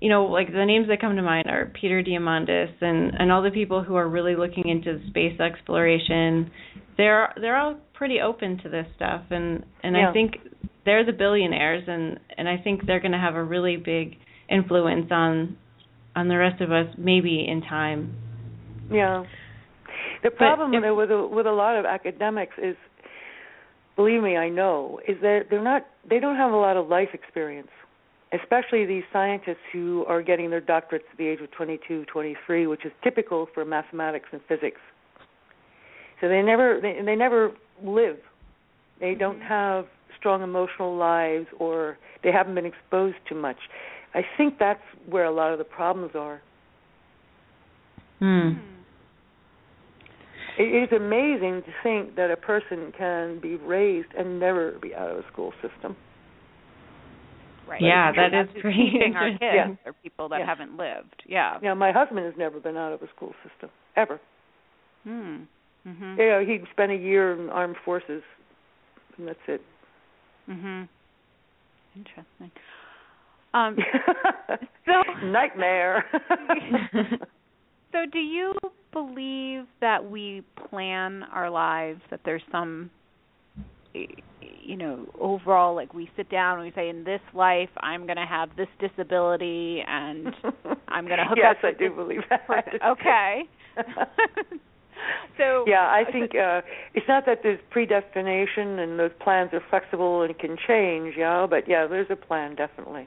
[0.00, 3.42] you know, like the names that come to mind are Peter Diamandis and and all
[3.42, 6.50] the people who are really looking into space exploration.
[6.96, 10.10] They're they're all pretty open to this stuff, and and Yeah.
[10.10, 10.34] I think
[10.84, 14.16] they're the billionaires, and and I think they're going to have a really big
[14.48, 15.56] influence on
[16.14, 18.14] on the rest of us, maybe in time.
[18.90, 19.24] Yeah.
[20.22, 22.76] The problem if- with a, with a lot of academics is,
[23.96, 27.10] believe me, I know, is that they're not they don't have a lot of life
[27.12, 27.68] experience,
[28.32, 32.84] especially these scientists who are getting their doctorates at the age of 22, 23, which
[32.84, 34.80] is typical for mathematics and physics.
[36.20, 38.18] So they never they, they never live.
[39.00, 39.86] They don't have
[40.18, 43.58] strong emotional lives or they haven't been exposed to much.
[44.14, 46.40] I think that's where a lot of the problems are.
[48.18, 48.52] Hmm.
[50.58, 55.10] It is amazing to think that a person can be raised and never be out
[55.10, 55.96] of a school system.
[57.68, 57.80] Right.
[57.82, 59.78] Yeah, that is pretty teaching our kids interesting.
[59.84, 60.46] or people that Yeah.
[60.46, 61.22] haven't lived.
[61.26, 61.58] Yeah.
[61.62, 64.20] Know, my husband has never been out of a school system ever.
[65.04, 65.42] Hmm.
[65.86, 66.16] Mhm.
[66.18, 68.22] You know, he spent a year in armed forces,
[69.18, 69.62] and that's it.
[70.48, 70.88] Mhm.
[71.96, 72.50] Interesting.
[73.54, 73.76] Um
[74.86, 76.04] so nightmare.
[77.92, 78.54] so do you
[78.92, 82.90] believe that we plan our lives that there's some
[84.62, 88.16] you know overall like we sit down and we say in this life I'm going
[88.16, 90.28] to have this disability and
[90.88, 92.46] I'm going to hook up yes, up I do believe that.
[92.46, 92.78] person.
[92.84, 93.42] Okay.
[95.38, 96.62] so yeah, I think uh
[96.94, 101.46] it's not that there's predestination and those plans are flexible and can change, you know,
[101.48, 103.06] but yeah, there's a plan definitely.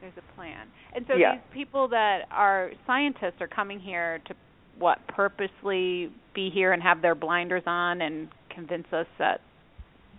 [0.00, 0.66] There's a plan.
[0.94, 1.34] And so Yeah.
[1.34, 4.34] these people that are scientists are coming here to
[4.78, 9.40] what purposely be here and have their blinders on and convince us that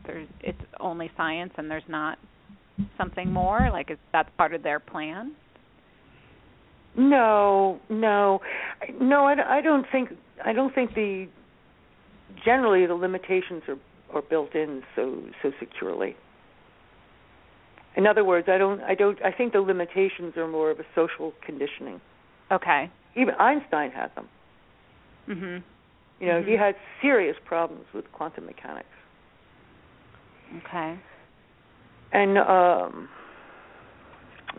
[0.06, 2.18] there's it's only science and there's not
[2.98, 5.32] something more like is that's part of their plan
[6.96, 8.42] No, no,
[9.00, 9.26] no.
[9.26, 10.10] I, I don't think
[10.44, 11.28] I don't think the
[12.46, 13.78] generally the limitations are
[14.14, 16.16] are built in so so securely.
[17.96, 20.86] In other words, I don't I don't I think the limitations are more of a
[20.96, 22.02] social conditioning.
[22.52, 24.28] okay Even Einstein had them.
[25.30, 25.64] mhm
[26.20, 26.60] You know, he Mhm.
[26.60, 28.88] had serious problems with quantum mechanics.
[30.58, 31.00] Okay
[32.12, 33.10] And um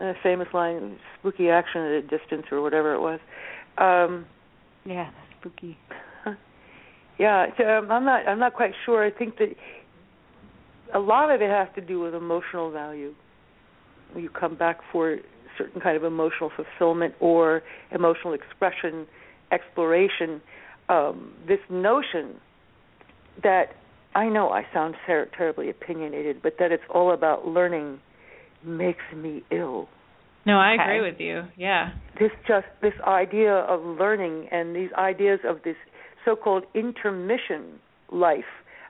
[0.01, 3.19] a famous line, spooky action at a distance or whatever it was.
[3.77, 4.25] Um
[4.85, 5.77] yeah spooky
[7.19, 8.27] Yeah, so, um, I'm not.
[8.27, 9.05] I'm not quite sure.
[9.05, 9.49] I think that
[10.93, 13.13] a lot of it has to do with emotional value.
[14.15, 15.17] You come back for
[15.57, 19.05] certain kind of emotional fulfillment or emotional expression,
[19.51, 20.41] exploration.
[20.89, 22.35] Um, this notion
[23.43, 23.75] that
[24.15, 27.99] I know I sound ter- terribly opinionated, but that it's all about learning
[28.63, 29.89] makes me ill.
[30.45, 31.43] No, I agree with you.
[31.57, 31.91] Yeah.
[32.19, 35.77] This just this idea of learning and these ideas of this
[36.25, 37.79] so-called intermission
[38.11, 38.43] life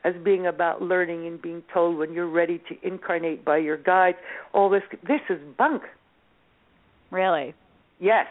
[0.04, 4.18] as being about learning and being told when you're ready to incarnate by your guides.
[4.54, 5.84] All this this is bunk.
[7.12, 7.54] really
[8.00, 8.28] Yes,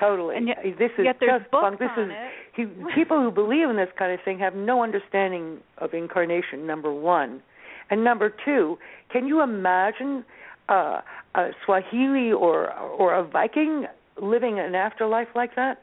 [0.00, 0.36] totally.
[0.36, 1.76] And yet- this is yet there's just books.
[1.78, 2.30] This on is it.
[2.56, 6.66] he, people who believe in this kind of thing have no understanding of incarnation.
[6.66, 7.42] Number one,
[7.90, 8.78] and number two,
[9.12, 10.24] can you imagine
[10.68, 11.00] uh,
[11.34, 13.86] a Swahili or or a Viking
[14.20, 15.82] living an afterlife like that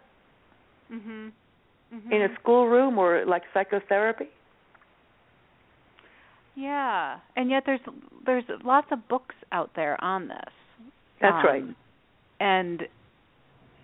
[0.91, 1.31] mhm
[1.93, 4.27] mhm in a schoolroom or like psychotherapy?
[6.55, 7.79] yeah and yet there's
[8.25, 10.53] there's lots of books out there on this
[11.21, 11.63] That's Um, right.
[12.39, 12.87] and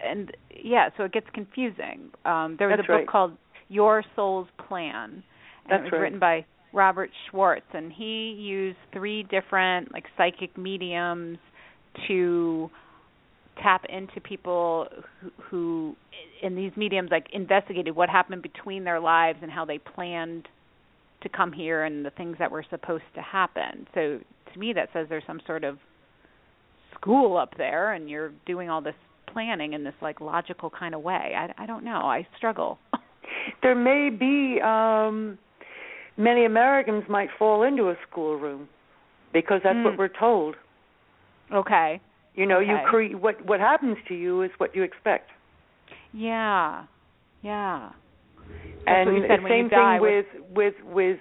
[0.06, 2.12] and yeah, so it gets confusing.
[2.26, 3.08] Um, there was That's a book right.
[3.08, 3.38] called
[3.70, 5.24] Your Soul's Plan, and
[5.70, 6.00] That's it was right.
[6.02, 11.38] written by Robert Schwartz, and he used three different like psychic mediums
[12.08, 12.70] to
[13.62, 14.88] tap into people
[15.22, 15.96] who, who
[16.42, 20.48] in these mediums like investigated what happened between their lives and how they planned
[21.22, 23.88] to come here and the things that were supposed to happen.
[23.94, 24.20] So
[24.52, 25.78] to me that says there's some sort of
[26.96, 28.96] school up there and you're doing all this
[29.34, 31.34] planning in this like logical kind of way.
[31.42, 32.02] I I don't know.
[32.18, 32.78] I struggle.
[33.64, 35.38] There may be um
[36.18, 38.68] many Americans might fall into a schoolroom
[39.34, 39.86] because that's Hmm.
[39.86, 40.56] what we're told.
[41.54, 42.00] okay.
[42.36, 42.86] You know, you Okay.
[42.92, 45.30] create what what happens to you is what you expect.
[46.14, 46.86] Yeah.
[47.42, 47.90] Yeah.
[48.86, 51.20] That's and you the same thing with with with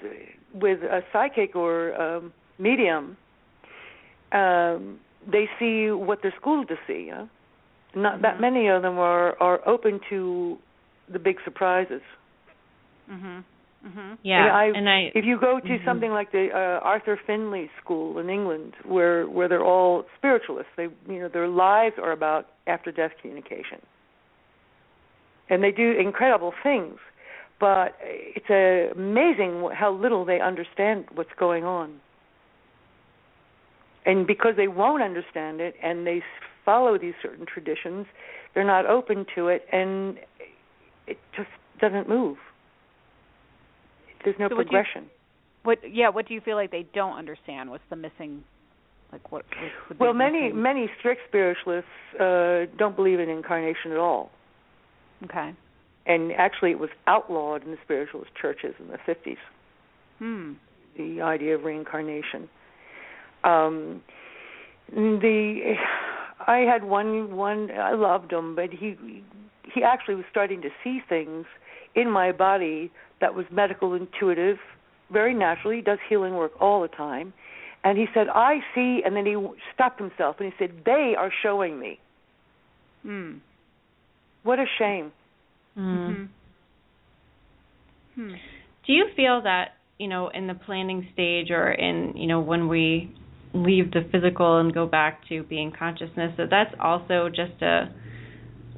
[0.54, 3.16] with a psychic or um medium
[4.32, 4.98] um
[5.30, 7.28] they see what they're schooled to see you
[7.94, 8.02] know?
[8.02, 8.40] not that Mhm.
[8.40, 10.58] many of them are are open to
[11.08, 12.02] the big surprises
[13.10, 13.44] Mhm.
[13.84, 14.18] Mhm.
[14.22, 14.54] Yeah.
[14.56, 15.84] I, and I if you go to Mhm.
[15.84, 20.88] something like the uh, Arthur Findlay School in England, where where they're all spiritualists, they
[21.08, 23.80] you know their lives are about after death communication,
[25.50, 26.98] and they do incredible things.
[27.58, 32.00] But it's uh, amazing how little they understand what's going on,
[34.06, 38.06] and because they won't understand it and they s- follow these certain traditions,
[38.54, 40.18] they're not open to it, and
[41.06, 41.48] it just
[41.80, 42.36] doesn't move.
[44.24, 45.10] There's no So what do you- progression.
[45.64, 47.70] What yeah, what do you feel like they don't understand?
[47.70, 48.42] What's the missing
[49.12, 49.44] like what,
[49.88, 50.62] what Well, many missing?
[50.62, 54.30] many strict spiritualists uh, don't believe in incarnation at all,
[55.24, 55.52] Okay.
[56.06, 59.36] and actually, it was outlawed in the spiritualist churches in the 50s.
[60.18, 60.52] Hmm.
[60.96, 62.48] The idea of reincarnation.
[63.44, 64.02] Um,
[64.90, 65.74] the
[66.46, 68.96] I had one one I loved him, but he
[69.74, 71.46] he actually was starting to see things
[71.94, 72.90] in my body
[73.20, 74.58] that was medical intuitive,
[75.10, 75.76] very naturally.
[75.76, 77.32] He does healing work all the time.
[77.84, 79.36] And he said, "I see," and then he
[79.74, 81.98] stopped himself and he said, "They are showing me."
[83.02, 83.38] Hmm.
[84.44, 85.12] What a shame.
[85.76, 85.82] mm.
[85.82, 86.28] Mhm.
[88.14, 88.34] Hmm.
[88.86, 92.68] Do you feel that, you know, in the planning stage or in, you know, when
[92.68, 93.10] we
[93.54, 97.92] leave the physical and go back to being consciousness So that's also just a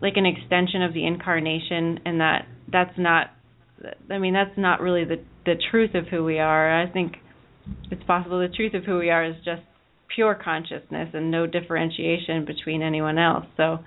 [0.02, 3.30] like an extension of the incarnation and that that's not
[4.10, 6.82] I mean that's not really the the truth of who we are.
[6.82, 7.16] I think
[7.90, 9.62] it's possible the truth of who we are is just
[10.14, 13.44] pure consciousness and no differentiation between anyone else.
[13.56, 13.78] So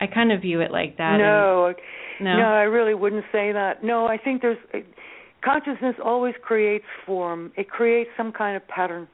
[0.00, 1.16] I kind of view it like that.
[1.18, 1.76] No, and,
[2.20, 3.82] no, no, I really wouldn't say that.
[3.82, 4.58] No, I think there's
[5.44, 7.52] consciousness always creates form.
[7.56, 9.08] It creates some kind of pattern.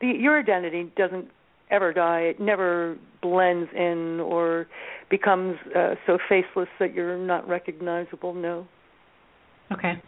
[0.00, 1.28] The, your identity doesn't
[1.70, 2.20] ever die.
[2.20, 4.66] It never blends in or
[5.10, 8.34] becomes uh, so faceless that you're not recognizable.
[8.34, 8.66] No.
[9.72, 10.02] Okay.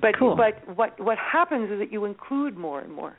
[0.00, 0.36] But cool.
[0.36, 3.14] but what what happens is that you include more and more.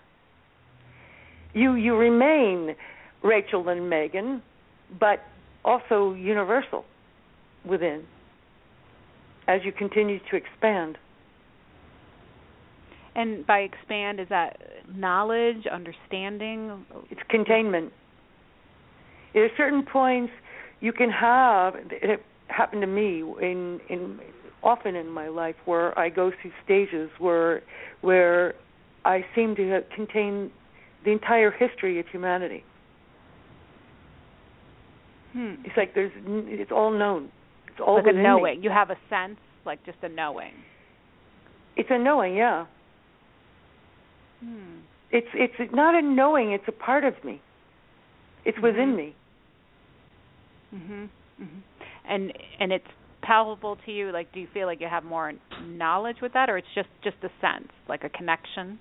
[1.54, 2.76] You you remain
[3.22, 4.42] Rachel and Megan,
[5.00, 5.20] but
[5.64, 6.84] also universal
[7.64, 8.04] within
[9.48, 10.98] as you continue to expand.
[13.16, 14.60] And by expand, is that
[14.94, 16.86] knowledge, understanding?
[17.12, 17.94] It's containment.
[19.36, 20.34] At certain points,
[20.80, 21.76] you can have.
[21.92, 24.20] It happened to me in in
[24.64, 27.62] often in my life where I go through stages where
[28.02, 28.56] where
[29.06, 30.52] I seem to contain
[31.06, 32.64] the entire history of humanity.
[35.34, 35.56] Hmm.
[35.66, 37.30] It's like there's it's all known.
[37.68, 38.60] It's all like a knowing.
[38.60, 38.64] Me.
[38.64, 40.54] You have a sense, like just a knowing.
[41.76, 42.66] It's a knowing, yeah.
[44.44, 44.80] Hmm.
[45.12, 46.52] It's it's not a knowing.
[46.52, 47.42] It's a part of me.
[48.46, 48.66] It's mm-hmm.
[48.66, 49.16] within me.
[50.74, 51.10] Mhm.
[51.42, 51.62] Mhm.
[52.06, 52.88] And and it's
[53.22, 54.12] palpable to you.
[54.12, 55.32] Like, do you feel like you have more
[55.62, 58.80] knowledge with that, or it's just just a sense, like a connection?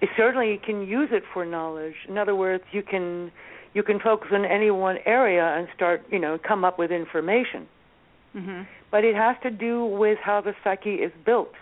[0.00, 1.94] It certainly can use it for knowledge.
[2.08, 3.32] In other words, you can
[3.74, 7.66] you can focus on any one area and start, you know, come up with information.
[8.34, 8.66] Mhm.
[8.90, 11.54] But it has to do with how the psyche is built.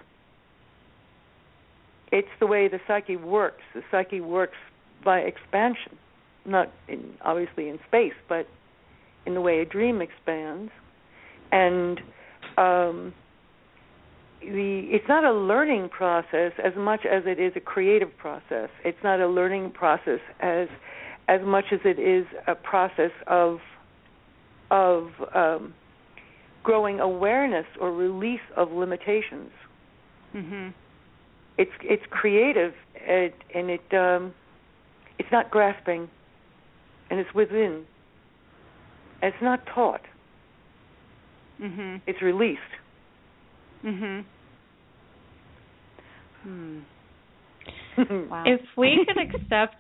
[2.13, 3.63] It's the way the psyche works.
[3.75, 4.57] The psyche works
[5.05, 5.97] by expansion,
[6.45, 8.47] not in, obviously in space, but
[9.27, 10.73] in the way a dream expands.
[11.53, 12.01] And
[12.57, 13.15] um,
[14.41, 18.71] the it's not a learning process as much as it is a creative process.
[18.85, 20.69] It's not a learning process as
[21.29, 23.59] as much as it is a process of
[24.71, 25.75] of um,
[26.63, 29.51] growing awareness or release of limitations.
[30.35, 30.73] Mhm.
[31.61, 32.73] It's it's creative
[33.07, 34.33] and, and it um,
[35.19, 36.09] it's not grasping,
[37.11, 37.85] and it's within.
[39.21, 40.01] And it's not taught.
[41.61, 42.01] Mhm.
[42.07, 42.61] It's released.
[43.85, 44.25] Mhm.
[46.43, 46.79] Hmm.
[48.31, 48.45] wow.
[48.47, 49.77] If we could accept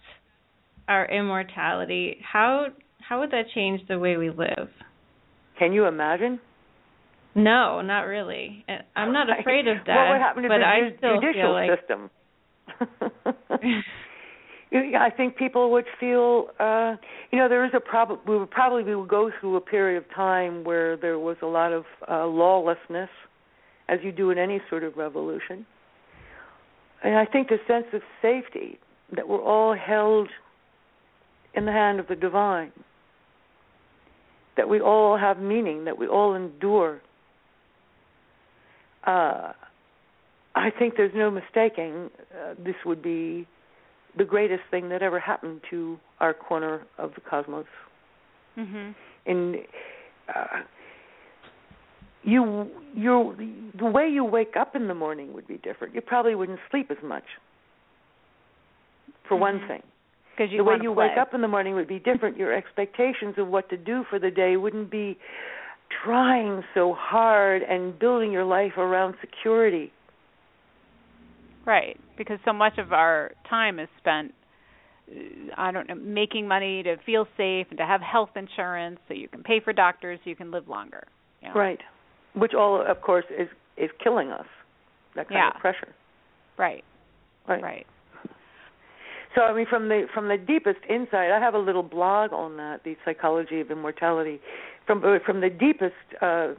[0.87, 2.67] our immortality, how
[3.01, 4.69] how would that change the way we live?
[5.59, 6.41] Can you imagine?
[7.35, 8.65] No, not really.
[8.97, 11.53] I'm not afraid of death, what would happen to but the I still judicial feel
[11.53, 12.11] like system?
[14.73, 16.95] I think people would feel, uh,
[17.33, 18.21] you know, there is a problem.
[18.27, 21.47] We would probably we would go through a period of time where there was a
[21.47, 23.11] lot of uh, lawlessness,
[23.89, 25.67] as you do in any sort of revolution.
[27.03, 28.79] And I think the sense of safety
[29.17, 30.29] that we're all held
[31.55, 32.73] in the hand of the divine,
[34.57, 37.01] that we all have meaning, that we all endure.
[39.07, 39.53] Uh,
[40.55, 43.47] I think there's no mistaking uh, this would be
[44.17, 47.67] the greatest thing that ever happened to our corner of the cosmos.
[48.59, 48.95] Mhm.
[49.27, 49.57] And
[50.35, 50.63] uh,
[52.23, 55.95] you, you, the way you wake up in the morning would be different.
[55.95, 57.25] You probably wouldn't sleep as much.
[59.29, 59.41] For mm-hmm.
[59.43, 59.83] one thing,
[60.37, 61.09] because the way you play.
[61.09, 62.37] wake up in the morning would be different.
[62.37, 65.19] Your expectations of what to do for the day wouldn't be
[66.05, 69.93] trying so hard and building your life around security.
[71.67, 74.33] Right, because so much of our time is spent
[75.11, 75.15] uh,
[75.57, 79.29] I don't know, making money to feel safe and to have health insurance so you
[79.29, 81.05] can pay for doctors so you can live longer.
[81.43, 81.55] You know?
[81.55, 81.81] Right.
[82.35, 84.47] Which all of course is is killing us.
[85.17, 85.49] That kind Yeah.
[85.55, 85.95] of pressure.
[86.57, 86.85] Right.
[87.49, 87.63] Right.
[87.63, 87.87] Right.
[89.35, 92.57] So I mean from the from the deepest insight, I have a little blog on
[92.57, 94.41] that, the psychology of immortality.
[94.87, 96.55] From uh, from the deepest uh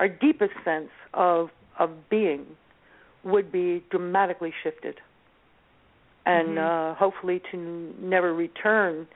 [0.00, 2.46] our deepest sense of of being
[3.24, 5.00] would be dramatically shifted.
[6.26, 6.92] And Mhm.
[6.92, 7.56] uh hopefully to
[8.00, 9.06] never return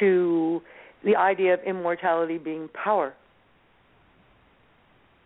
[0.00, 0.62] to
[1.04, 3.12] the idea of immortality being power.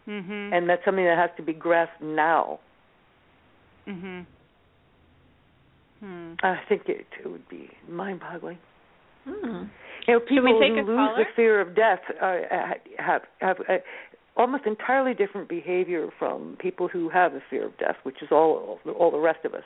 [0.09, 0.53] Mhm.
[0.53, 2.61] And that's something that has to be grasped now.
[3.87, 4.26] mhm.
[6.01, 6.34] Hmm.
[6.43, 8.59] I think it, it would be mind-boggling.
[9.24, 9.64] Hmm.
[10.07, 11.15] You know, people who lose caller?
[11.19, 12.37] the fear of death uh,
[12.99, 13.79] have have uh,
[14.37, 18.79] almost entirely different behavior from people who have the fear of death, which is all
[18.99, 19.65] all the rest of us.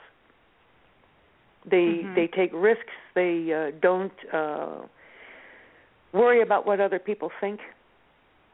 [1.65, 2.15] They Mhm.
[2.15, 2.93] they take risks.
[3.13, 4.81] They uh, don't uh,
[6.11, 7.59] worry about what other people think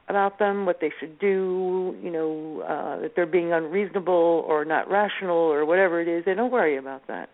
[0.08, 1.96] about them, what they should do.
[2.02, 6.24] You know uh, that they're being unreasonable or not rational or whatever it is.
[6.26, 7.30] They don't worry about that.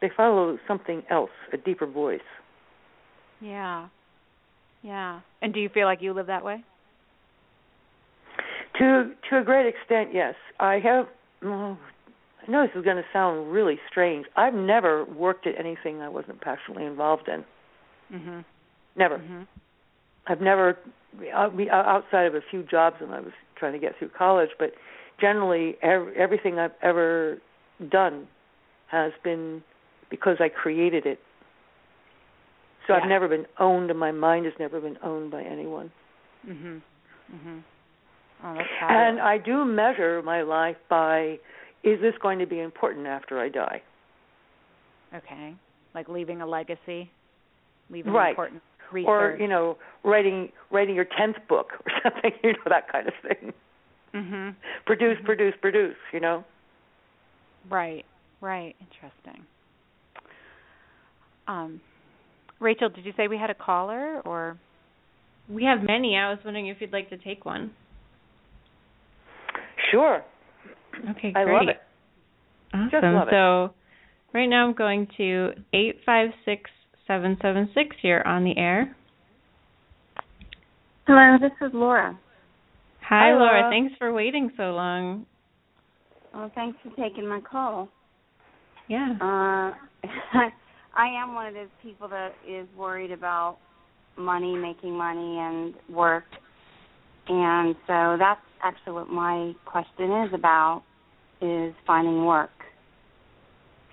[0.00, 2.20] They follow something else, a deeper voice.
[3.42, 3.88] Yeah.
[4.82, 5.20] Yeah.
[5.42, 6.64] And do you feel like you live that way?
[8.78, 10.34] To to a great extent, yes.
[10.58, 11.06] I have.
[11.44, 11.76] Oh,
[12.46, 14.26] I know this is going to sound really strange.
[14.36, 17.44] I've never worked at anything I wasn't passionately involved in.
[18.16, 18.44] Mhm.
[18.96, 19.18] Never.
[19.18, 19.46] Mhm.
[20.26, 20.78] I've never
[21.30, 24.72] outside of a few jobs when I was trying to get through college, but
[25.20, 27.38] generally every, everything I've ever
[27.90, 28.26] done
[28.86, 29.62] has been
[30.08, 31.18] because I created it.
[32.86, 33.00] So yeah.
[33.00, 33.90] I've never been owned.
[33.90, 35.90] And my mind has never been owned by anyone.
[36.46, 36.82] Mhm.
[37.32, 37.62] Mhm.
[38.44, 41.38] Oh, that's and I do measure my life by
[41.84, 43.82] is this going to be important after I die?
[45.14, 45.54] Okay.
[45.94, 47.10] Like leaving a legacy,
[47.90, 48.30] leaving right.
[48.30, 48.62] important
[48.92, 49.08] research.
[49.08, 53.14] Or, you know, writing writing your 10th book or something, you know, that kind of
[53.22, 53.52] thing.
[54.14, 54.54] Mhm.
[54.86, 55.26] Produce, mm-hmm.
[55.26, 56.44] produce, produce, you know.
[57.70, 58.04] Right.
[58.40, 58.74] Right.
[58.80, 59.46] Interesting.
[61.46, 61.80] Um
[62.62, 64.58] Rachel, did you say we had a caller or
[65.48, 66.16] we have many.
[66.16, 67.72] I was wondering if you'd like to take one.
[69.90, 70.22] Sure.
[71.10, 71.36] Okay, great.
[71.36, 71.80] I love it.
[72.72, 72.88] Awesome.
[72.90, 73.32] Just love it.
[73.32, 73.74] So
[74.32, 76.70] right now I'm going to eight five six
[77.06, 78.94] seven seven six here on the air.
[81.06, 82.18] Hello, this is Laura.
[83.00, 83.70] Hi, Hi Laura.
[83.70, 85.26] Thanks for waiting so long.
[86.32, 87.88] Well, thanks for taking my call.
[88.88, 89.16] Yeah.
[89.20, 90.08] Uh,
[90.96, 93.58] I am one of those people that is worried about
[94.16, 96.24] money, making money, and work,
[97.28, 100.82] and so that's actually what my question is about:
[101.40, 102.50] is finding work.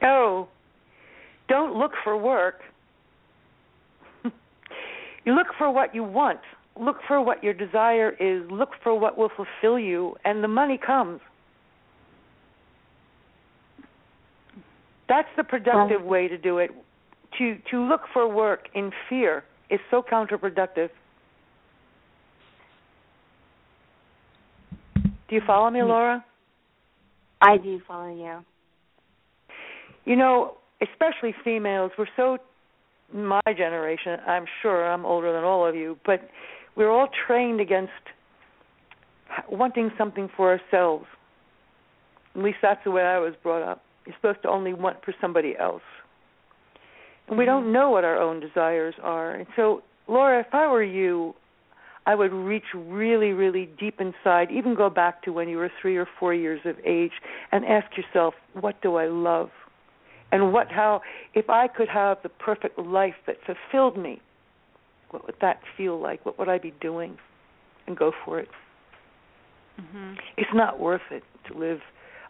[0.02, 0.48] Oh,
[1.48, 2.60] don't look for work.
[5.26, 6.40] you look for what you want.
[6.80, 8.50] Look for what your desire is.
[8.52, 11.22] Look for what will fulfill you, and the money comes.
[15.08, 16.70] That's the productive way to do it.
[17.40, 20.90] To to look for work in fear is so counterproductive.
[24.96, 26.24] Do you follow me, Laura?
[27.42, 28.44] I do follow you.
[30.06, 32.40] You know, especially females, we're so
[33.14, 36.30] my generation, I'm sure I'm older than all of you, but
[36.76, 37.92] we're all trained against
[39.50, 41.06] wanting something for ourselves.
[42.36, 43.84] At least that's the way I was brought up.
[44.06, 45.82] You're supposed to only want for somebody else.
[47.30, 49.36] And we don't know what our own desires are.
[49.36, 51.36] And so, Laura, if I were you,
[52.06, 55.96] I would reach really, really deep inside, even go back to when you were three
[55.96, 57.12] or four years of age,
[57.52, 59.50] and ask yourself, what do I love?
[60.32, 61.02] And what, how,
[61.36, 64.22] if I could have the perfect life that fulfilled me,
[65.12, 66.26] what would that feel like?
[66.26, 67.18] What would I be doing?
[67.86, 68.48] And go for it.
[69.80, 70.14] Mm-hmm.
[70.38, 71.80] It's not worth it to live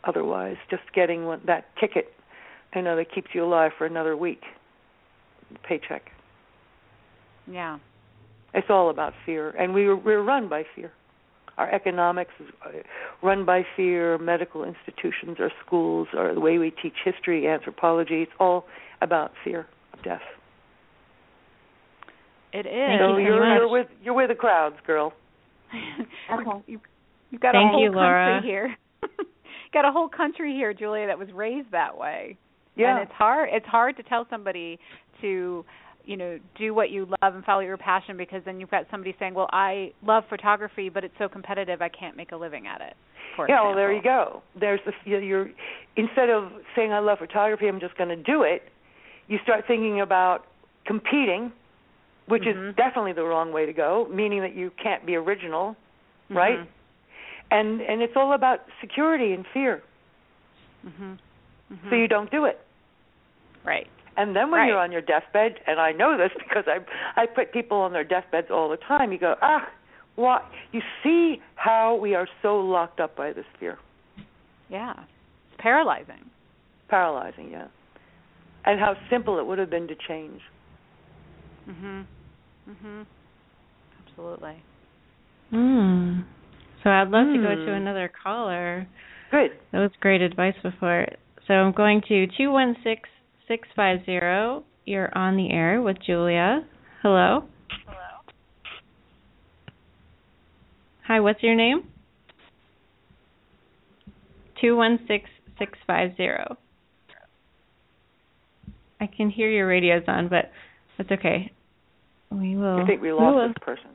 [0.04, 0.58] otherwise.
[0.70, 2.14] Just getting one, that ticket,
[2.76, 4.42] you know, that keeps you alive for another week,
[5.68, 6.04] paycheck.
[7.50, 7.80] Yeah.
[8.54, 10.92] It's all about fear, and we we're run by fear.
[11.58, 12.70] Our economics is uh,
[13.22, 14.18] run by fear.
[14.18, 18.22] Medical institutions, our schools, or the way we teach history, anthropology.
[18.24, 18.66] It's all
[19.02, 20.22] about fear of death.
[22.54, 22.66] It is.
[22.66, 23.58] Thank so you you're, much.
[23.60, 25.14] you're with you're with the crowds, girl.
[26.34, 26.64] Okay.
[26.68, 26.80] you,
[27.30, 28.36] you've got Thank a whole you, Laura.
[28.36, 28.76] country here.
[29.74, 32.38] got a whole country here, Julia, that was raised that way.
[32.80, 32.96] Yeah.
[32.96, 34.80] And it's hard it's hard to tell somebody
[35.22, 35.66] to
[36.06, 39.16] you know do what you love and follow your passion because then you've got somebody
[39.20, 42.82] saying well i love photography but it's so competitive i can't make a living at
[42.82, 42.96] it
[43.48, 44.42] yeah, well, there you go.
[44.60, 45.50] There's the you're
[45.96, 48.64] instead of saying I love photography, I'm just going to do it.
[49.28, 50.46] You start thinking about
[50.86, 51.52] competing,
[52.28, 52.70] which Mhm.
[52.70, 54.08] is definitely the wrong way to go.
[54.10, 55.76] Meaning that you can't be original,
[56.30, 56.60] right?
[56.60, 56.68] Mhm.
[57.52, 59.84] And and it's all about security and fear.
[60.86, 61.18] Mhm.
[61.72, 61.90] Mhm.
[61.90, 62.60] So you don't do it.
[63.70, 64.68] Right And then when Right.
[64.70, 66.78] you're on your deathbed, and I know this because I
[67.22, 69.08] I put people on their deathbeds all the time.
[69.14, 69.64] You go, ah,
[70.16, 70.42] what?
[70.76, 71.24] You see
[71.56, 73.78] how we are so locked up by this fear,
[74.68, 76.24] yeah it's paralyzing
[76.90, 77.68] paralyzing, yeah.
[78.66, 80.42] And how simple it would have been to change.
[81.70, 82.06] mhm
[82.74, 83.06] mhm
[84.02, 84.58] absolutely
[85.52, 86.22] Hmm.
[86.84, 87.82] So I'd love to go to Hmm.
[87.82, 88.88] another caller.
[89.32, 89.52] Good.
[89.72, 91.06] That was great advice before.
[91.46, 93.02] So I'm going to two one six
[93.50, 94.64] six five zero.
[94.86, 96.62] You're on the air with Julia.
[97.02, 97.44] Hello.
[97.86, 97.98] Hello.
[101.08, 101.84] Hi, what's your name?
[104.62, 105.26] Two one six
[105.58, 106.56] six five zero.
[109.02, 110.52] I can hear your radio's on, but
[110.98, 111.52] that's okay.
[112.32, 112.80] We will.
[112.80, 113.90] I think we will- lost this person.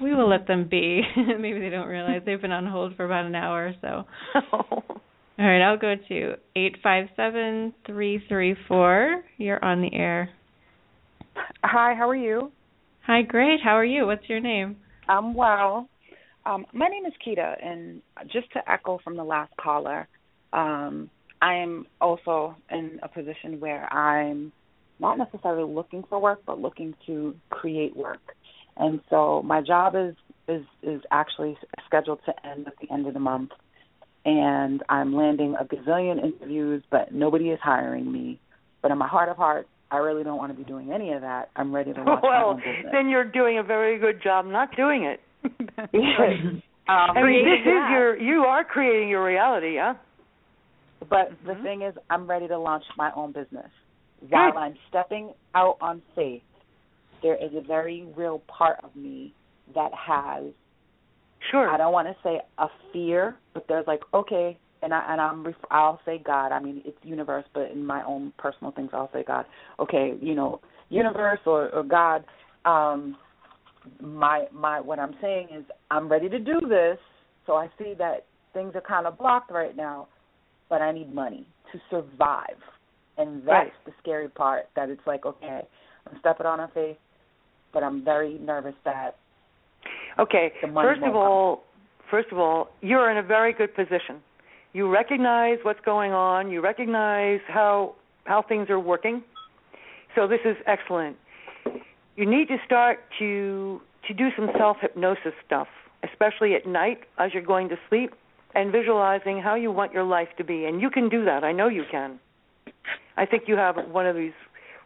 [0.00, 1.02] we will let them be.
[1.16, 4.94] Maybe they don't realize they've been on hold for about an hour or so.
[5.40, 9.22] All right, I'll go to eight five seven three three four.
[9.38, 10.28] You're on the air.
[11.64, 12.52] Hi, how are you?
[13.06, 13.58] Hi, great.
[13.64, 14.04] How are you?
[14.04, 14.76] What's your name?
[15.08, 15.88] I'm well.
[16.44, 20.08] Um, my name is Keita, and just to echo from the last caller,
[20.52, 21.08] um,
[21.40, 24.52] I am also in a position where I'm
[24.98, 28.20] not necessarily looking for work, but looking to create work.
[28.76, 30.16] And so my job is
[30.48, 33.52] is is actually scheduled to end at the end of the month,
[34.24, 38.40] and I'm landing a gazillion interviews, but nobody is hiring me.
[38.82, 41.22] But in my heart of hearts, I really don't want to be doing any of
[41.22, 41.50] that.
[41.56, 42.92] I'm ready to launch well, my business.
[42.92, 45.20] then you're doing a very good job not doing it.
[45.44, 49.94] um, I mean, this is your you are creating your reality, yeah.
[51.08, 51.46] But Mm-hmm.
[51.48, 53.70] the thing is, I'm ready to launch my own business.
[54.28, 56.42] While I'm stepping out on faith,
[57.22, 59.32] there is a very real part of me
[59.74, 60.44] that has
[61.50, 61.68] Sure.
[61.68, 65.54] I don't want to say a fear, but there's like okay, and I and I'm
[65.70, 66.52] I'll say God.
[66.52, 69.46] I mean it's universe, but in my own personal things I'll say God.
[69.78, 70.60] Okay, you know,
[70.90, 72.24] universe or, or God.
[72.64, 73.16] Um,
[74.00, 76.98] my my what I'm saying is I'm ready to do this.
[77.46, 80.08] So I see that things are kind of blocked right now,
[80.68, 82.58] but I need money to survive,
[83.16, 83.72] and that's Right.
[83.86, 84.68] the scary part.
[84.76, 85.62] That it's like okay,
[86.06, 86.98] I'm stepping on a faith,
[87.72, 89.16] but I'm very nervous that
[90.18, 90.52] Okay.
[90.60, 91.14] First of won't come.
[91.14, 91.64] all,
[92.10, 94.20] first of all, you're in a very good position.
[94.72, 96.50] You recognize what's going on.
[96.50, 97.94] You recognize how
[98.24, 99.22] how things are working.
[100.14, 101.16] So this is excellent.
[102.16, 105.68] You need to start to to do some self hypnosis stuff,
[106.08, 108.12] especially at night as you're going to sleep,
[108.54, 110.64] and visualizing how you want your life to be.
[110.64, 111.44] And you can do that.
[111.44, 112.18] I know you can.
[113.16, 114.32] I think you have one of these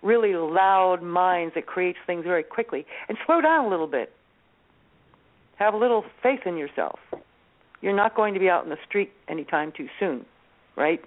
[0.03, 2.85] really loud minds that creates things very quickly.
[3.09, 4.13] And slow down a little bit.
[5.57, 6.99] Have a little faith in yourself.
[7.81, 10.25] You're not going to be out in the street anytime too soon,
[10.77, 11.01] right?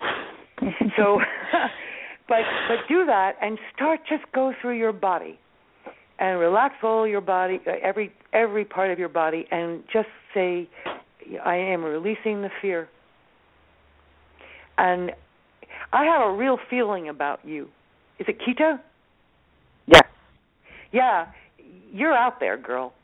[0.96, 1.20] so
[2.28, 5.38] but but do that and start just go through your body
[6.18, 10.68] and relax all your body uh, every every part of your body and just say
[11.44, 12.88] I am releasing the fear.
[14.76, 15.12] And
[15.92, 17.68] I have a real feeling about you.
[18.18, 18.80] Is it Kita?
[19.86, 20.00] yeah.
[20.92, 21.26] Yeah,
[21.92, 22.94] you're out there, girl.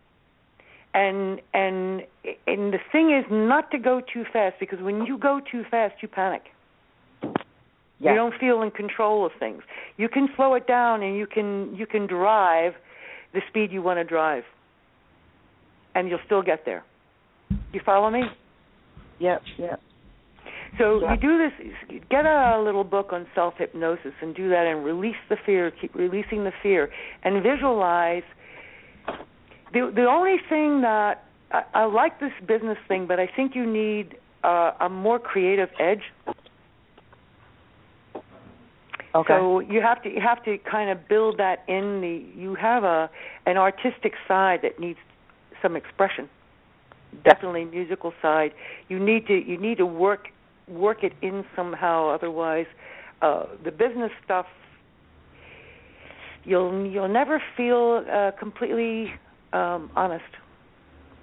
[0.95, 2.03] And and
[2.47, 5.95] and the thing is not to go too fast because when you go too fast,
[6.01, 6.43] you panic.
[7.99, 8.11] Yeah.
[8.11, 9.63] You don't feel in control of things.
[9.97, 12.75] You can slow it down and you can you can drive
[13.33, 14.45] the speed you want to drive.
[15.97, 16.85] And you'll still get there.
[17.73, 18.23] You follow me?
[19.19, 19.81] Yep, yep.
[20.79, 21.13] So Yeah.
[21.13, 22.03] you do this.
[22.09, 25.71] Get a little book on self hypnosis and do that, and release the fear.
[25.71, 26.91] Keep releasing the fear,
[27.23, 28.25] and visualize.
[29.75, 33.67] The the only thing that I, I like this business thing, but I think you
[33.67, 36.03] need uh, a more creative edge.
[39.15, 39.35] Okay.
[39.37, 42.25] So you have to you have to kind of build that in the.
[42.39, 43.11] You have a
[43.47, 44.99] an artistic side that needs
[45.61, 46.29] some expression.
[47.25, 48.53] Definitely musical side.
[48.89, 50.29] You need to you need to work
[50.69, 52.09] work it in somehow.
[52.09, 52.67] Otherwise,
[53.23, 54.47] uh, the business stuff
[56.45, 59.13] you'll you'll never feel uh, completely
[59.55, 60.25] um, honest.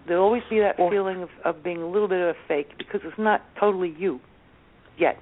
[0.07, 2.69] There'll always be that Well- feeling of, of being a little bit of a fake
[2.77, 4.19] because it's not totally you
[4.97, 5.17] yet.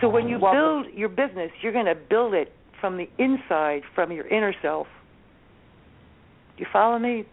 [0.00, 3.82] So when you Well, build your business, you're going to build it from the inside,
[3.94, 4.86] from your inner self.
[6.56, 7.24] Do you follow me,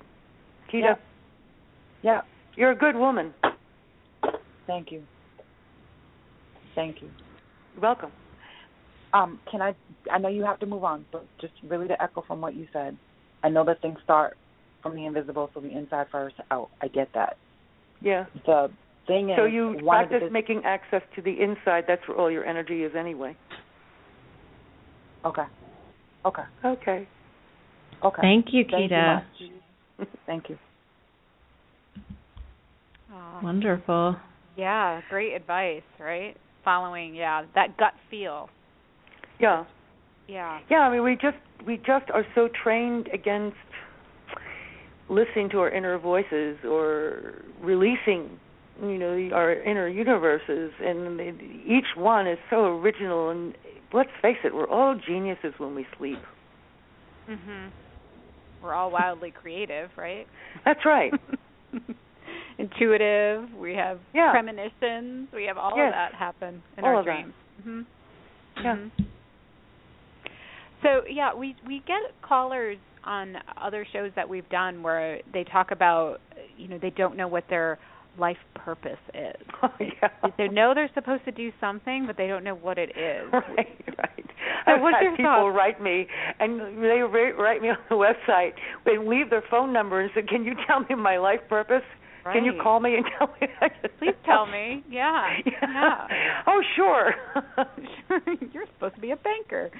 [0.71, 0.81] Keita?
[0.81, 0.95] Yeah.
[2.01, 2.21] Yeah.
[2.55, 3.33] You're a good woman.
[4.67, 5.03] Thank you.
[6.73, 7.09] Thank you.
[7.73, 8.11] You're welcome.
[9.13, 9.75] Um, can I?
[10.11, 12.67] I know you have to move on, but just really to echo from what you
[12.73, 12.97] said,
[13.45, 14.37] I know that things start
[14.81, 16.69] from the invisible, so the inside first out.
[16.81, 17.37] I get that.
[18.01, 18.25] Yeah.
[18.47, 18.71] The
[19.05, 21.83] thing is, So you one of the practice bus- making access to the inside.
[21.87, 23.37] That's where all your energy is anyway.
[25.23, 25.43] Okay.
[26.25, 26.41] Okay.
[26.65, 27.07] Okay.
[28.03, 28.21] Okay.
[28.21, 29.23] Thank you, Thank you Keita.
[30.25, 30.57] Thank you.
[33.13, 33.41] Aw.
[33.43, 34.15] Wonderful.
[34.57, 36.35] Yeah, great advice, right?
[36.63, 38.49] Following, yeah, that gut feel.
[39.39, 39.65] Yeah.
[40.27, 40.59] Yeah.
[40.69, 43.57] Yeah, I mean we just we just are so trained against
[45.09, 48.39] listening to our inner voices or releasing
[48.81, 51.19] you know our inner universes and
[51.67, 53.53] each one is so original and
[53.93, 56.19] let's face it we're all geniuses when we sleep
[57.29, 57.71] Mhm.
[58.61, 60.27] We're all wildly creative, right?
[60.65, 61.13] that's right
[62.57, 63.53] Intuitive.
[63.53, 64.31] We have Yeah.
[64.31, 65.27] premonitions.
[65.33, 65.89] We have all Yes.
[65.89, 67.11] of that happen in All our of that.
[67.13, 67.33] dreams.
[67.65, 67.85] Mhm.
[68.63, 68.75] Yeah.
[68.75, 68.91] Mhm.
[70.85, 75.71] So yeah, we we get callers on other shows that we've done where they talk
[75.71, 76.17] about
[76.57, 77.77] you know they don't know what their
[78.17, 79.35] life purpose is.
[79.63, 80.29] Oh, yeah.
[80.37, 83.25] They know they're supposed to do something, but they don't know what it is.
[83.33, 83.67] Right,
[83.97, 84.25] right.
[84.65, 85.55] So I've what's had people thoughts?
[85.55, 86.07] write me,
[86.39, 87.95] and they write me on the
[88.29, 88.51] website
[88.85, 91.83] and leave their phone number and say, "Can you tell me my life purpose?
[92.31, 93.47] Can you call me and tell me?"
[93.99, 94.83] Please tell me.
[94.89, 95.27] Yeah.
[95.45, 96.07] Yeah.
[96.47, 97.13] Oh, sure.
[98.53, 99.71] You're supposed to be a banker.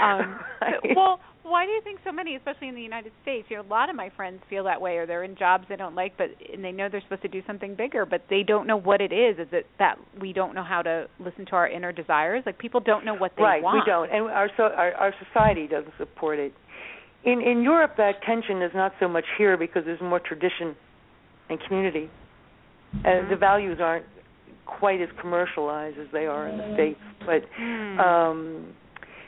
[0.00, 0.74] Um, Right.
[0.96, 3.46] well, why do you think so many, especially in the United States?
[3.50, 5.76] You know, a lot of my friends feel that way, or they're in jobs they
[5.76, 8.66] don't like, but and they know they're supposed to do something bigger, but they don't
[8.66, 9.38] know what it is.
[9.38, 12.42] Is it that we don't know how to listen to our inner desires?
[12.46, 13.76] Like people don't know what they right, want.
[13.86, 16.52] we don't, and our so our, our society doesn't support it.
[17.24, 20.74] In in Europe, that tension is not so much here because there's more tradition
[21.50, 22.08] and community.
[23.04, 23.28] Uh, Mhm.
[23.30, 24.06] the values aren't
[24.64, 28.00] quite as commercialized as they are in the states, but Hmm.
[28.00, 28.74] um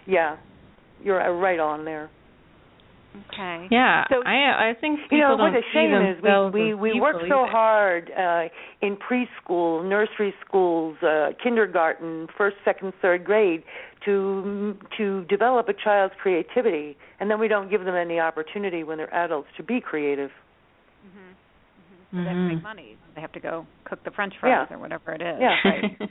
[0.06, 0.36] yeah,
[1.02, 2.10] you're uh, right on there.
[3.32, 3.66] Okay.
[3.70, 6.22] Yeah, So- I I think people You know, don't what a shame is
[6.54, 7.50] we we, we work so either.
[7.50, 8.48] hard uh
[8.86, 13.62] in preschool, nursery schools, uh kindergarten, first, second, third grade
[14.04, 18.98] to to develop a child's creativity and then we don't give them any opportunity when
[18.98, 20.30] they're adults to be creative.
[21.06, 22.20] Mhm.
[22.20, 22.24] Mhm.
[22.24, 22.96] They have to make money.
[23.14, 24.76] They have to go cook the French fries Yeah.
[24.76, 25.40] or whatever it is.
[25.40, 25.56] Yeah.
[25.64, 25.98] Right.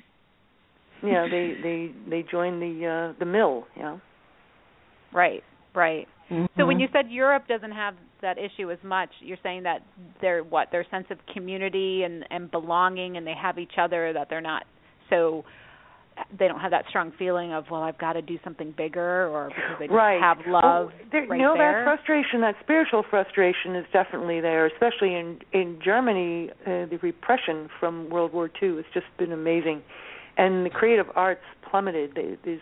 [1.04, 4.02] Yeah, they they they join the uh the mill, you know.
[5.14, 5.44] Right.
[5.74, 6.08] Right.
[6.58, 6.82] So when Mhm.
[6.82, 9.82] you said Europe doesn't have that issue as much, you're saying that
[10.22, 14.12] their what their sense of community and and belonging, and they have each other.
[14.12, 14.66] That they're not
[15.10, 15.46] so
[16.38, 19.50] they don't have that strong feeling of well I've got to do something bigger or
[19.50, 20.20] because they right.
[20.20, 21.86] have love Oh, there, right no, there.
[21.86, 24.66] that frustration, that spiritual frustration, is definitely there.
[24.66, 29.82] Especially in in Germany, uh, the repression from World War II has just been amazing,
[30.38, 32.18] and the creative arts plummeted.
[32.44, 32.60] There's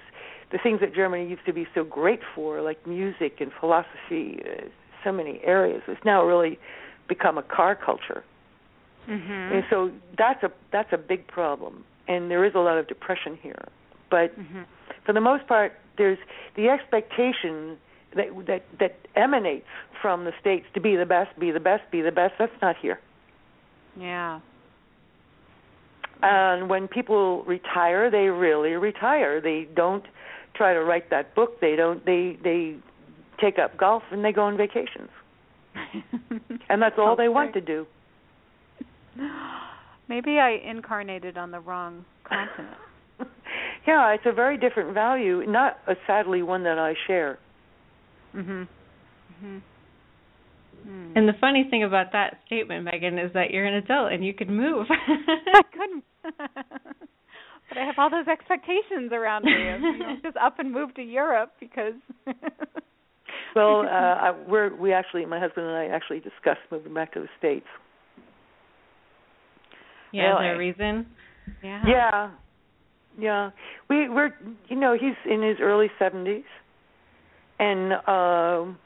[0.51, 4.65] the things that Germany used to be so great for, like music and philosophy, uh,
[5.03, 5.81] so many areas.
[5.87, 6.59] It's now really
[7.07, 8.23] become a car culture.
[9.07, 9.51] Mhm.
[9.51, 13.37] And so that's a that's a big problem, and there is a lot of depression
[13.41, 13.67] here.
[14.09, 14.65] But Mhm.
[15.03, 16.17] for the most part, there's
[16.55, 17.77] the expectation
[18.15, 19.67] that that that emanates
[20.01, 22.37] from the states to be the best, be the best, be the best.
[22.37, 22.99] That's not here.
[23.95, 24.39] Yeah.
[26.23, 29.39] And when people retire, they really retire.
[29.41, 30.05] They don't
[30.55, 31.59] try to write that book.
[31.61, 32.05] They don't.
[32.05, 32.75] They they
[33.41, 35.09] take up golf and they go on vacations,
[36.69, 37.85] and that's all they want to do.
[40.07, 42.77] Maybe I incarnated on the wrong continent.
[43.87, 47.39] yeah, it's a very different value, not a sadly one that I share.
[48.35, 48.67] Mhm.
[49.43, 49.61] Mhm.
[51.15, 54.33] And the funny thing about that statement, Megan, is that you're an adult and you
[54.33, 54.85] can move.
[54.89, 56.03] I couldn't.
[57.69, 59.51] But I have all those expectations around me.
[59.51, 61.93] of, You know, just up and move to Europe because.
[63.55, 67.21] Well, uh, I, we're we actually, my husband and I actually discussed moving back to
[67.21, 67.65] the states.
[70.11, 71.05] yeah, is there a reason?
[71.63, 71.81] yeah.
[71.87, 72.31] Yeah,
[73.17, 73.49] yeah.
[73.89, 74.31] We we're
[74.67, 76.43] you know he's in his early seventies,
[77.57, 78.77] and um,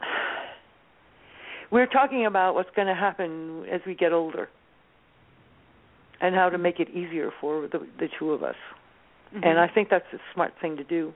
[1.70, 4.50] we're talking about what's going to happen as we get older,
[6.20, 8.56] and how to make it easier for the the two of us.
[9.34, 9.44] Mhm.
[9.46, 11.12] And I think that's a smart thing to do.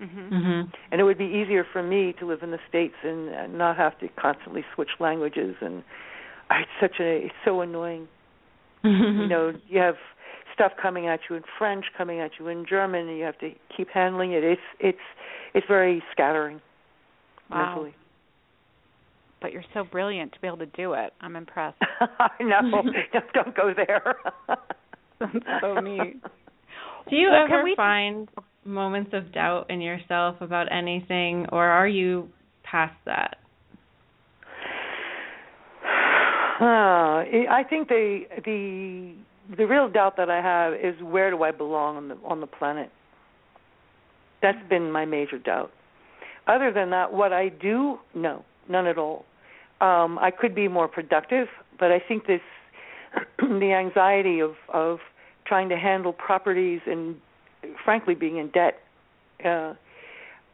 [0.00, 0.30] Mhm.
[0.30, 0.72] Mhm.
[0.90, 3.76] And it would be easier for me to live in the states and, and not
[3.76, 5.56] have to constantly switch languages.
[5.60, 5.82] And
[6.50, 8.08] it's such a it's so annoying.
[8.82, 9.96] you know, you have
[10.54, 13.52] stuff coming at you in French, coming at you in German, and you have to
[13.76, 14.42] keep handling it.
[14.42, 15.06] It's it's
[15.54, 16.60] it's very scattering
[17.50, 17.66] Wow.
[17.66, 17.94] mentally.
[19.40, 21.12] But you're so brilliant to be able to do it.
[21.20, 21.78] I'm impressed.
[22.00, 22.60] I know.
[23.12, 24.16] don't, don't go there.
[25.18, 25.32] That's
[25.62, 26.20] so neat.
[27.08, 28.28] Do you Well, can ever we- find
[28.64, 32.28] moments of doubt in yourself about anything, or are you
[32.62, 33.36] past that?
[36.60, 39.14] Uh, I think the the
[39.56, 42.46] the real doubt that I have is where do I belong on the on the
[42.46, 42.90] planet.
[44.42, 45.70] That's been my major doubt.
[46.46, 49.24] Other than that, what I do, no, none at all.
[49.80, 52.40] Um, I could be more productive, but I think this
[53.38, 54.98] the anxiety of of
[55.46, 57.16] trying to handle properties and
[57.84, 58.80] frankly being in debt
[59.44, 59.74] uh,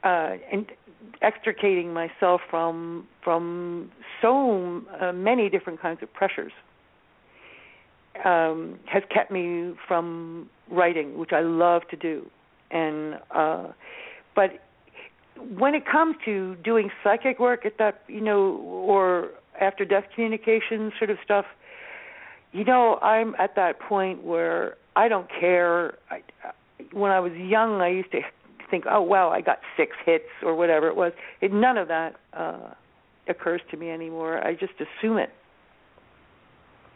[0.04, 0.66] uh, and
[1.22, 3.90] extricating myself from from
[4.22, 6.52] so uh, many different kinds of pressures
[8.24, 12.28] um, has kept me from writing, which I love to do.
[12.70, 13.68] And uh,
[14.34, 14.65] but
[15.36, 19.30] when it comes to doing psychic work at that, you know, or
[19.60, 21.44] after death communication sort of stuff,
[22.52, 25.98] you know, I'm at that point where I don't care.
[26.10, 26.22] I,
[26.92, 28.20] when I was young, I used to
[28.70, 31.12] think, oh wow, I got six hits or whatever it was.
[31.40, 32.70] It, none of that uh,
[33.28, 34.44] occurs to me anymore.
[34.44, 35.30] I just assume it.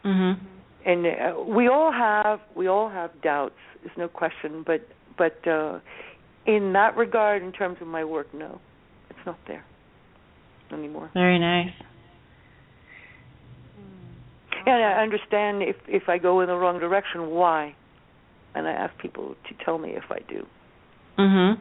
[0.03, 0.39] Mhm.
[0.83, 3.55] And uh, we all have we all have doubts.
[3.83, 4.63] There's no question.
[4.65, 4.87] But
[5.17, 5.79] but uh,
[6.45, 8.59] in that regard, in terms of my work, no,
[9.09, 9.63] it's not there
[10.71, 11.09] anymore.
[11.13, 11.73] Very nice.
[14.65, 17.75] And I understand if if I go in the wrong direction, why,
[18.53, 20.45] and I ask people to tell me if I do.
[21.17, 21.57] Mhm.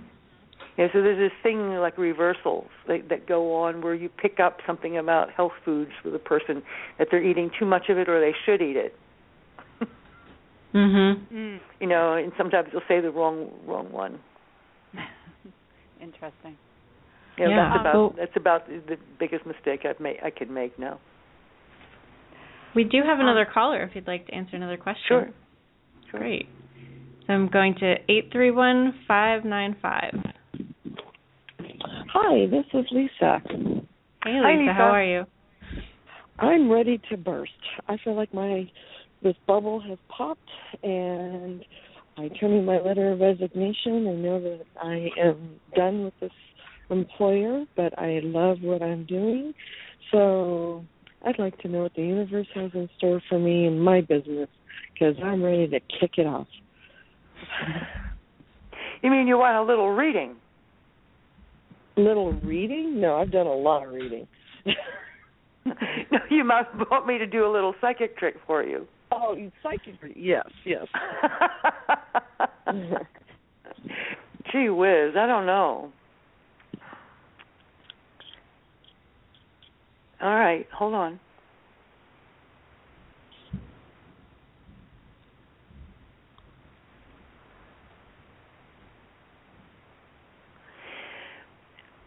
[0.77, 4.61] Yeah, so there's this thing like reversals that, that go on where you pick up
[4.67, 6.63] something about health foods for the person
[6.99, 8.97] that they're eating too much of it or they should eat it.
[10.73, 11.59] Mhm.
[11.81, 14.21] You know, and sometimes they'll say the wrong wrong one.
[16.01, 16.57] Interesting.
[17.37, 17.57] You know, Yeah.
[17.71, 20.99] that's about Well- that's about the biggest mistake I've made I could make now.
[22.75, 25.05] We do have um, another caller if you'd like to answer another question.
[25.09, 25.29] Sure.
[26.11, 26.21] Sure.
[26.21, 26.49] Great.
[27.27, 30.33] So I'm going to 831-595.
[32.13, 33.41] Hi, this is Lisa.
[34.25, 34.73] Hey Lisa, Hi, Lisa.
[34.75, 35.27] how are you?
[36.39, 37.53] I'm ready to burst.
[37.89, 38.71] I feel like my
[39.23, 40.49] this bubble has popped
[40.83, 41.65] and
[42.17, 46.33] I turn in my letter of resignation I know that I am done with this
[46.91, 49.55] employer, but I love what I'm doing.
[50.11, 50.85] So
[51.25, 54.49] I'd like to know what the universe has in store for me in my business
[54.93, 56.49] because I'm ready to kick it off.
[59.03, 60.37] You mean you want a little reading?
[61.97, 63.01] Little reading?
[63.01, 64.27] No, I've done a lot of reading.
[65.65, 68.87] no, you must want me to do a little psychic trick for you.
[69.13, 69.95] Oh, you psychic?
[70.17, 70.87] Yes, yes.
[74.53, 75.93] Gee whiz, I don't know.
[80.21, 81.19] All right, hold on.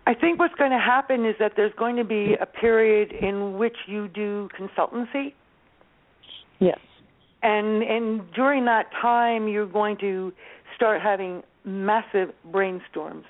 [0.06, 3.58] I think what's going to happen is that there's going to be a period in
[3.58, 5.34] which you do consultancy
[6.64, 6.80] yes.
[7.44, 10.32] And and during that time you're going to
[10.76, 13.24] start having massive brainstorms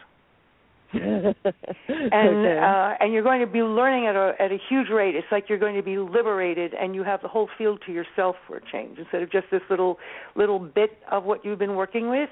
[0.93, 2.59] and okay.
[2.61, 5.49] uh and you're going to be learning at a at a huge rate it's like
[5.49, 8.61] you're going to be liberated and you have the whole field to yourself for a
[8.71, 9.97] change instead of just this little
[10.35, 12.29] little bit of what you've been working with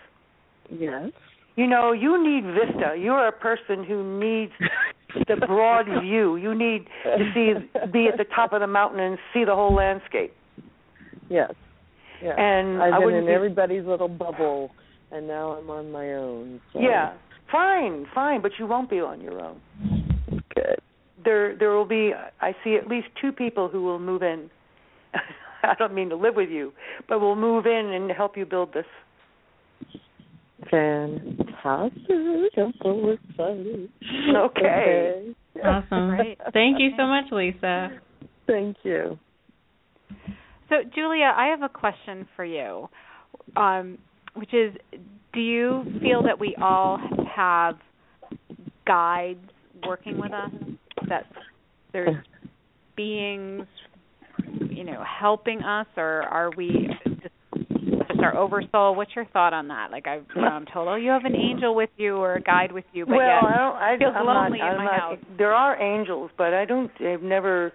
[0.69, 1.09] yes.
[1.55, 4.53] you know you need vista you're a person who needs
[5.27, 7.53] the broad view you need to see
[7.91, 10.35] be at the top of the mountain and see the whole landscape
[11.31, 11.53] Yes.
[12.21, 12.35] Yes.
[12.37, 14.71] and I've I been in be- everybody's little bubble,
[15.11, 16.61] and now I'm on my own.
[16.73, 17.13] So Yeah,
[17.51, 19.59] fine, fine, but you won't be on your own.
[20.55, 20.79] Good.
[21.23, 22.13] There, there will be.
[22.39, 24.49] I see at least two people who will move in.
[25.63, 26.73] I don't mean to live with you,
[27.07, 28.85] but will move in and help you build this.
[30.69, 32.11] Fantastic.
[32.57, 33.89] I'm so excited.
[34.35, 35.35] Okay.
[35.63, 36.09] Awesome.
[36.15, 36.37] Great.
[36.53, 37.89] Thank you so much, Lisa.
[38.47, 39.17] Thank you.
[40.71, 42.87] So, Julia, I have a question for you,
[43.57, 43.97] um,
[44.35, 44.73] which is
[45.33, 46.97] do you feel that we all
[47.35, 47.75] have
[48.87, 49.43] guides
[49.85, 50.51] working with us?
[51.09, 51.25] That
[51.91, 52.15] there's
[52.95, 53.65] beings,
[54.69, 57.21] you know, helping us, or are we just,
[58.07, 58.95] just our oversoul?
[58.95, 59.91] What's your thought on that?
[59.91, 62.41] Like, I've, you know, I'm told, oh, you have an angel with you or a
[62.41, 64.15] guide with you, but well, yet I don't.
[64.15, 65.17] I, lonely not, in I'm my not, house.
[65.37, 66.91] There are angels, but I don't.
[67.01, 67.73] I've never.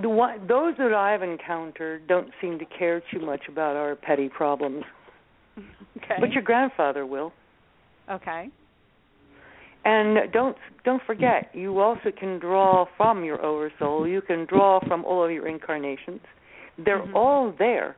[0.00, 4.28] The one, those that I've encountered don't seem to care too much about our petty
[4.28, 4.84] problems,
[5.98, 7.32] okay, but your grandfather will.
[8.10, 8.48] okay,
[9.84, 14.06] And don't don't forget, you also can draw from your oversoul.
[14.08, 16.20] You can draw from all of your incarnations.
[16.78, 17.14] They're Mhm.
[17.14, 17.96] all there,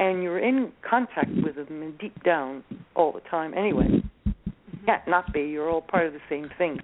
[0.00, 2.64] and you're in contact with them deep down
[2.96, 3.54] all the time.
[3.54, 4.02] Anyway,
[4.86, 5.42] can't not be.
[5.42, 6.80] You're all part of the same thing.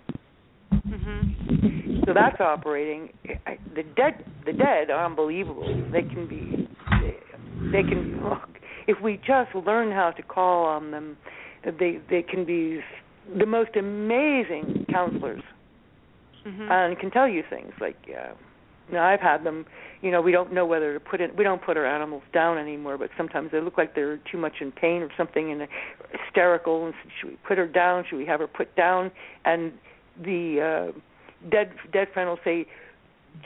[2.06, 3.10] So that's operating.
[3.46, 5.74] I- The dead, the dead are unbelievable.
[5.92, 6.68] They can be,
[7.00, 7.16] they,
[7.72, 8.06] they can.
[8.86, 11.16] If we just learn how to call on them,
[11.64, 12.80] they they can be
[13.38, 15.42] the most amazing counselors
[16.46, 18.34] mhm, and can tell you things like uh
[18.88, 19.64] you know, I've had them
[20.02, 22.58] you know we don't know whether to put in we don't put our animals down
[22.58, 25.66] anymore but sometimes they look like they're too much in pain or something and
[26.12, 29.10] hysterical and should we put her down should we have her put down
[29.46, 29.72] and
[30.22, 30.98] the uh
[31.50, 32.66] dead dead friend will say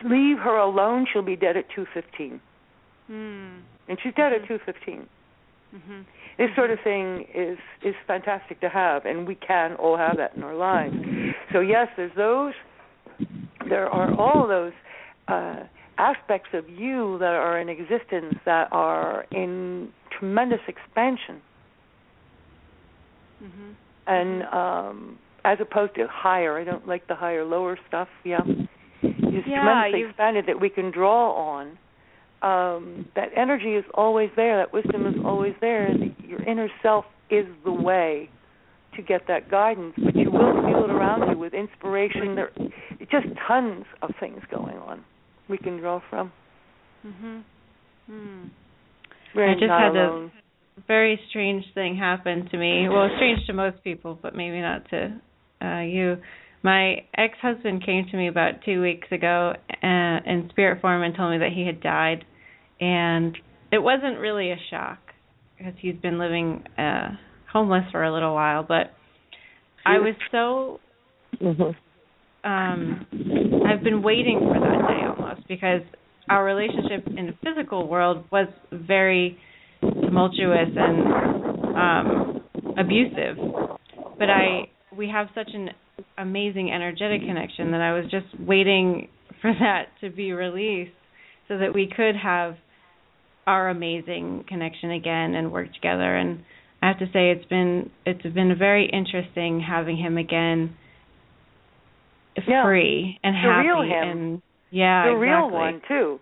[0.04, 2.40] leave her alone she'll be dead at 215
[3.10, 4.42] mm, and she's dead Mhm.
[4.42, 5.08] at 215
[5.74, 6.04] mhm,
[6.38, 10.34] this sort of thing is is fantastic to have and we can all have that
[10.36, 10.94] in our lives.
[11.52, 12.54] So yes there's those
[13.68, 14.72] there are all those
[15.28, 15.64] uh
[15.98, 21.42] aspects of you that are in existence that are in tremendous expansion.
[23.42, 23.74] Mhm.
[24.06, 25.18] and um
[25.50, 30.00] as opposed to higher i don't like the higher lower stuff yeah is Yeah, tremendously
[30.00, 31.64] you've- expanded that we can draw on.
[32.42, 34.56] Um, that energy is always there.
[34.62, 35.88] That wisdom is always there.
[36.32, 38.28] Your inner self is the way
[38.96, 42.34] to get that guidance, but you will feel it around you with inspiration.
[42.34, 42.50] There,
[43.16, 45.04] just tons of things going on
[45.48, 46.32] we can draw from.
[47.06, 47.42] Mhm.
[48.10, 48.50] Mm.
[49.36, 50.30] I just had a-
[50.86, 52.88] very strange thing happen to me.
[52.88, 55.12] Well, strange to most people, but maybe not to
[55.62, 56.16] uh you.
[56.62, 59.52] My ex-husband came to me about 2 weeks ago
[59.82, 59.86] uh,
[60.26, 62.24] in spirit form and told me that he had died
[62.80, 63.36] and
[63.70, 64.98] it wasn't really a shock
[65.56, 67.08] because he's been living uh
[67.52, 68.92] homeless for a little while, but
[69.86, 70.80] I was so
[71.40, 71.74] Mhm.
[72.44, 73.06] um
[73.66, 75.82] I've been waiting for that day almost because
[76.30, 79.38] our relationship in the physical world was very
[79.80, 80.98] tumultuous and
[81.76, 82.42] um
[82.76, 83.36] abusive.
[84.18, 84.68] But I
[84.98, 85.70] we have such an
[86.18, 89.08] amazing energetic connection that I was just waiting
[89.40, 90.90] for that to be released
[91.46, 92.56] so that we could have
[93.46, 96.40] our amazing connection again and work together and
[96.82, 100.76] I have to say it's been it's been very interesting having him again
[102.46, 102.64] Yeah.
[102.64, 104.08] free and The happy real him.
[104.18, 105.28] and yeah the exactly.
[105.28, 106.20] real one too.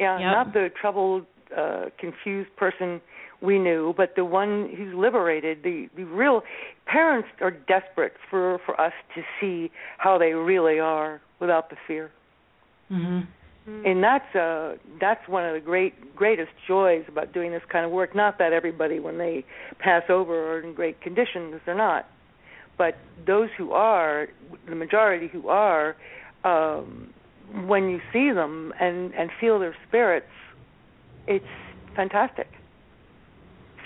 [0.00, 0.32] Yeah, Yep.
[0.32, 3.00] not the troubled, uh, confused person
[3.44, 5.62] we knew, but the one who's liberated.
[5.62, 6.42] The the real
[6.86, 12.10] parents are desperate for for us to see how they really are without the fear,
[12.90, 13.26] Mhm.
[13.84, 17.90] and that's uh that's one of the great greatest joys about doing this kind of
[17.90, 18.14] work.
[18.14, 19.44] Not that everybody when they
[19.78, 22.06] pass over are in great condition, because they're not,
[22.76, 24.28] but those who are,
[24.66, 25.96] the majority who are.
[26.44, 27.10] Um,
[27.66, 30.34] when you see them and and feel their spirits,
[31.26, 31.54] it's
[31.94, 32.48] fantastic.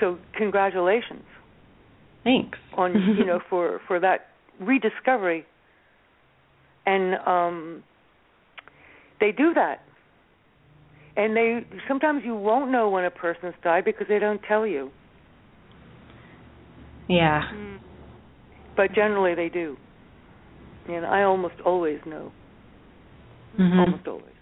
[0.01, 1.25] So congratulations
[2.25, 2.59] Thanks.
[2.77, 4.27] on you know for for that
[4.61, 5.45] rediscovery.
[6.87, 7.83] And um
[9.21, 9.81] they do that.
[11.17, 14.91] And they sometimes you won't know when a person's died because they don't tell you,
[17.09, 17.43] yeah.
[17.53, 17.79] Mm.
[18.77, 19.77] but generally they do.
[20.89, 22.33] And I almost always know,
[23.59, 23.79] Mhm.
[23.81, 24.35] almost always.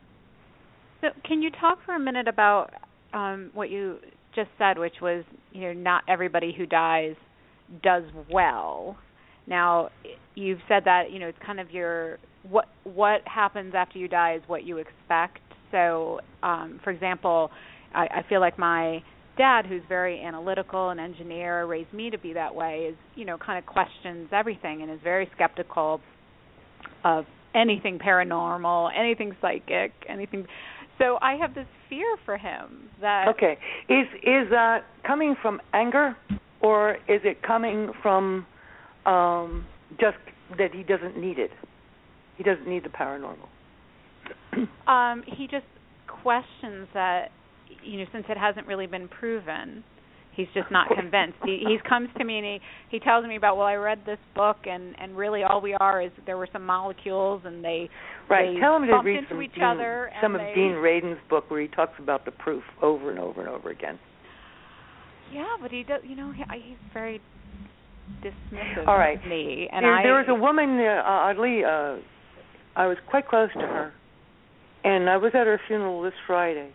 [1.01, 2.75] So, can you talk for a minute about
[3.13, 3.99] um, what you
[4.37, 7.17] just said, which was, you know, not everybody who dies
[7.83, 8.97] does well.
[9.49, 9.91] Now,
[10.35, 12.19] you've said that, you know, it's kind of your
[12.49, 15.41] what what happens after you die is what you expect.
[15.73, 17.51] So, um, for example,
[17.95, 19.03] I, I feel like my
[19.37, 22.89] dad, who's very analytical and engineer, raised me to be that way.
[22.91, 26.01] Is you know, kind of questions everything and is very skeptical
[27.05, 27.25] of
[27.55, 30.47] anything paranormal, anything psychic, anything.
[30.99, 33.59] So I have this fear for him that Okay.
[33.89, 36.17] Is is that coming from anger
[36.61, 38.47] or is it coming from
[39.05, 39.67] um
[40.01, 40.17] just
[40.59, 41.51] that he doesn't need it?
[42.37, 43.49] He doesn't need the paranormal.
[44.87, 45.67] um he just
[46.23, 47.31] questions that
[47.85, 49.85] you know since it hasn't really been proven
[50.37, 52.59] he's just not convinced he he comes to me and he
[52.91, 56.03] he tells me about well i read this book and and really all we are
[56.03, 57.89] is there were some molecules and they
[58.29, 58.55] Right.
[58.55, 61.49] they Tell him to read some each Dean, other some of they, Dean Radin's book
[61.51, 63.99] where he talks about the proof over and over and over again.
[65.33, 67.21] yeah but he does you know he, he's very
[68.23, 69.19] dismissive All right.
[69.23, 71.97] of me and there, i there was a woman, uh, oddly, uh,
[72.77, 73.93] I was quite close to her,
[74.85, 76.71] and I was at her funeral this Friday.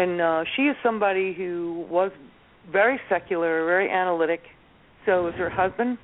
[0.00, 2.10] And uh, she is somebody who was
[2.72, 4.40] very secular, very analytic.
[5.04, 5.98] So was her husband,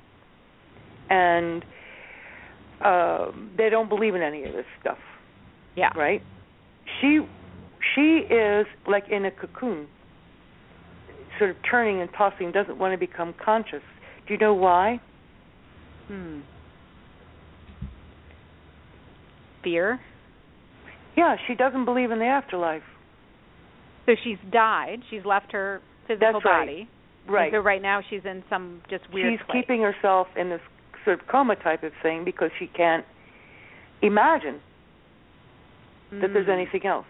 [1.09, 1.65] and
[2.85, 4.99] uh, they don't believe in any of this stuff,
[5.75, 6.21] yeah right?
[7.01, 7.21] She
[7.95, 9.87] she is like in a cocoon,
[11.39, 13.81] sort of turning and tossing, doesn't want to become conscious.
[14.27, 15.01] Do you know why?
[16.07, 16.41] hmm
[19.63, 19.99] fear
[21.15, 22.83] Yeah, she doesn't believe in the afterlife.
[24.07, 26.65] So she's died she's left her physical That's right.
[26.65, 26.89] body
[27.29, 27.51] Right.
[27.51, 29.61] So right now she's in some just weird She's place.
[29.61, 30.61] keeping herself in this
[31.03, 33.03] sort of coma type of thing because she can't
[34.01, 34.61] imagine
[36.11, 37.05] that there's anything else.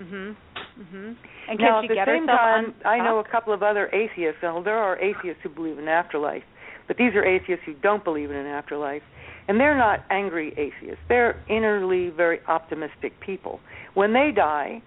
[0.00, 0.34] Mhm.
[0.80, 1.16] Mhm.
[1.48, 3.90] And can now, she at the get same time, I know a couple of other
[3.92, 4.40] atheists.
[4.42, 6.44] Now, there are atheists who believe in afterlife,
[6.86, 9.02] but these are atheists who don't believe in an afterlife,
[9.48, 11.02] and they're not angry atheists.
[11.08, 13.60] They're innerly very optimistic people.
[13.92, 14.80] When they die,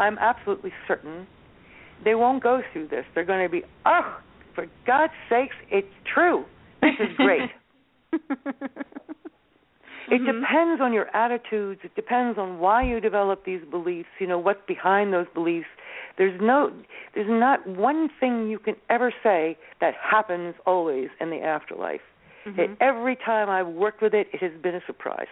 [0.00, 1.26] I'm absolutely certain
[2.04, 3.04] they won't go through this.
[3.14, 4.18] They're going to be, oh,
[4.54, 6.44] for God's sakes, it's true.
[6.80, 7.50] This is great.
[10.10, 10.40] It Mhm.
[10.40, 11.82] depends on your attitudes.
[11.84, 14.08] It depends on why you develop these beliefs.
[14.18, 15.68] You know what's behind those beliefs.
[16.18, 16.72] There's no,
[17.14, 22.00] there's not one thing you can ever say that happens always in the afterlife.
[22.44, 22.58] Mhm.
[22.58, 25.28] It, every time I've worked with it, it has been a surprise.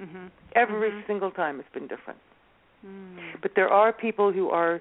[0.00, 0.26] Mm-hmm.
[0.56, 1.06] Every Mhm.
[1.06, 2.18] single time it's been different.
[2.86, 3.16] Mm.
[3.42, 4.80] But there are people who are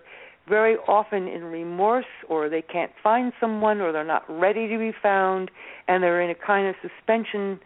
[0.50, 4.92] very often in remorse or they can't find someone or they're not ready to be
[5.02, 5.52] found
[5.88, 7.60] and they're in a kind of suspension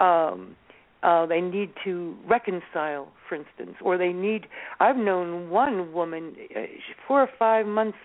[0.00, 0.56] um
[1.02, 4.46] uh they need to reconcile for instance or they need
[4.80, 6.60] I've known one woman uh,
[7.06, 7.98] 4 or 5 months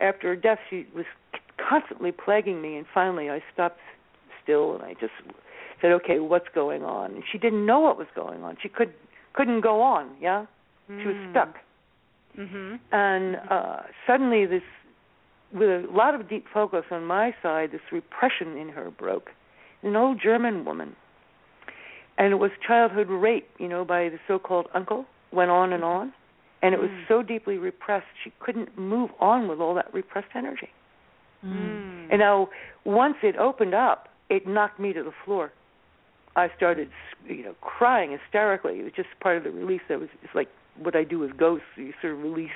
[0.00, 1.04] after her death she was
[1.68, 3.80] constantly plaguing me and finally I stopped
[4.42, 5.12] still and I just
[5.82, 7.12] said okay what's going on?
[7.12, 8.56] And she didn't know what was going on.
[8.62, 8.94] She could
[9.34, 10.46] couldn't go on yeah
[11.00, 11.30] she was Mm.
[11.30, 11.58] stuck
[12.38, 12.78] Mhm.
[12.92, 14.62] and uh suddenly this
[15.52, 19.30] with a lot of deep focus on my side this repression in her broke
[19.82, 20.96] an old german woman
[22.18, 26.12] and it was childhood rape you know by the so-called uncle went on and on
[26.62, 27.08] and it was Mm.
[27.08, 30.70] so deeply repressed she couldn't move on with all that repressed energy
[31.44, 32.08] Mm.
[32.10, 32.48] and now
[32.84, 35.52] once it opened up it knocked me to the floor
[36.36, 36.88] i started
[37.28, 40.48] you know crying hysterically it was just part of the release that was it's like
[40.78, 41.66] what I do with ghosts.
[41.76, 42.50] You sort of release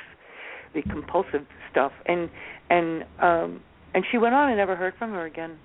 [0.74, 2.29] the compulsive stuff, and
[2.70, 3.61] and um,
[3.95, 4.49] and she went on.
[4.49, 5.59] I never heard from her again.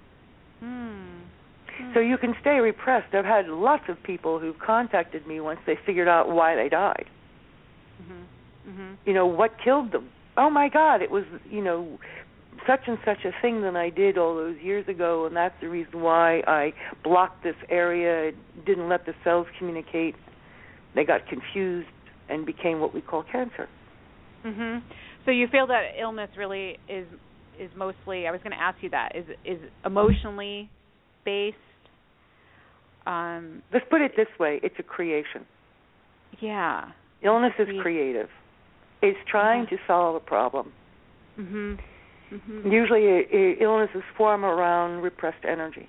[0.64, 1.22] Mm.
[1.93, 3.14] So you can stay repressed.
[3.16, 7.09] I've had lots of people who contacted me once they figured out why they died.
[8.01, 8.26] Mhm.
[8.70, 8.97] Mhm.
[9.05, 10.09] You know what killed them?
[10.38, 11.01] Oh my God!
[11.01, 11.99] It was you know
[12.68, 15.68] such and such a thing that I did all those years ago, and that's the
[15.70, 18.32] reason why I blocked this area.
[18.66, 20.16] Didn't let the cells communicate.
[20.95, 21.88] They got confused
[22.30, 23.68] and became what we call cancer.
[24.45, 24.82] Mhm.
[25.26, 27.07] So you feel that illness really is
[27.59, 30.70] is mostly I was going to ask you that is is emotionally
[31.26, 31.57] based
[33.05, 35.45] um Let's put it this way: it's a creation.
[36.39, 36.91] yeah.
[37.24, 38.30] Illness is creative.
[39.03, 40.74] It's trying to solve a problem.
[41.38, 41.78] Mhm.
[42.32, 42.71] Mhm.
[42.71, 45.88] Usually, i i illnesses form around repressed energy.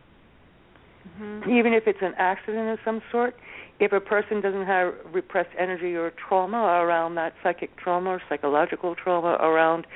[1.09, 1.49] Mhm.
[1.49, 3.35] Even if it's an accident of some sort,
[3.79, 8.95] if a person doesn't have repressed energy or trauma around that psychic trauma or psychological
[8.95, 9.87] trauma around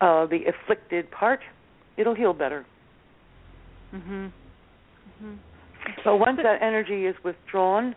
[0.00, 1.40] uh, the afflicted part,
[1.96, 2.64] it'll heal better.
[3.94, 4.30] Mhm.
[5.22, 5.38] Mhm.
[6.04, 7.94] But once that energy is withdrawn,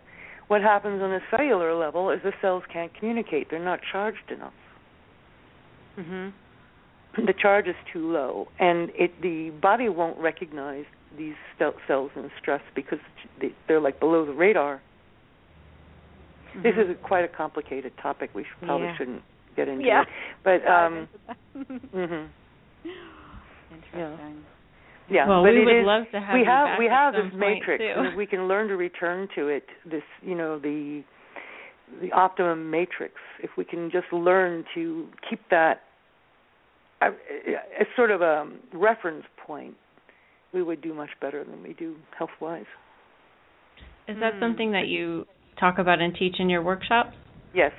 [0.48, 3.48] what happens on a cellular level is the cells can't communicate.
[3.50, 4.54] They're not charged enough.
[5.98, 6.32] Mhm.
[7.16, 10.84] The charge is too low, and it the body won't recognize
[11.16, 12.98] these cells in stress because
[13.40, 14.80] they- they're like below the radar.
[16.62, 16.84] This Mhm.
[16.84, 18.30] is a, quite a complicated topic.
[18.34, 18.96] We should, probably Yeah.
[18.96, 19.22] shouldn't
[19.56, 20.02] get into Yeah.
[20.02, 20.08] it.
[20.42, 21.92] But Dive um, into that.
[21.94, 22.28] mhm.
[23.72, 24.44] Interesting.
[25.08, 25.28] yeah.
[25.28, 27.30] Well, but we would is- love to have we you have back we have some
[27.30, 27.92] this matrix, too.
[27.96, 29.68] and if we can learn to return to it.
[29.84, 31.02] This you know the
[32.00, 33.14] the optimum matrix.
[33.42, 35.82] If we can just learn to keep that
[37.02, 37.10] uh,
[37.80, 39.74] as sort of a reference point,
[40.52, 42.64] we would do much better than we do health wise.
[44.08, 44.40] Is that Hmm.
[44.40, 45.26] something that you
[45.58, 47.16] talk about and teach in your workshops?
[47.54, 47.72] Yes.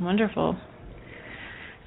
[0.00, 0.56] Wonderful.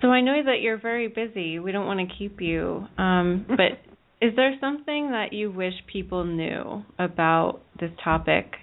[0.02, 1.60] So I know that you're very busy.
[1.60, 2.88] We don't want to keep you.
[2.98, 3.80] Um, but
[4.22, 8.56] is there something that you wish people knew about this topic?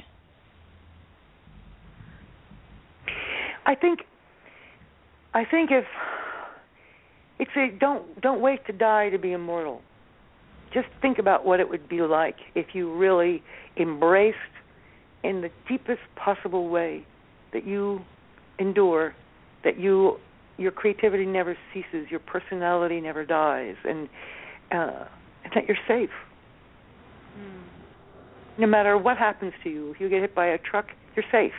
[3.64, 4.00] I think
[5.34, 5.84] I think if
[7.38, 9.80] it's a don't don't wait to die to be immortal.
[10.72, 13.42] Just think about what it would be like if you really
[13.76, 14.36] embraced
[15.22, 17.06] in the deepest possible way
[17.52, 18.00] that you
[18.58, 19.14] endure,
[19.64, 20.18] that you
[20.58, 24.08] your creativity never ceases, your personality never dies, and
[24.70, 25.04] uh,
[25.44, 26.10] and that you're safe.
[27.38, 27.62] Mm.
[28.58, 30.86] No matter what happens to you, if you get hit by a truck,
[31.16, 31.52] you're safe.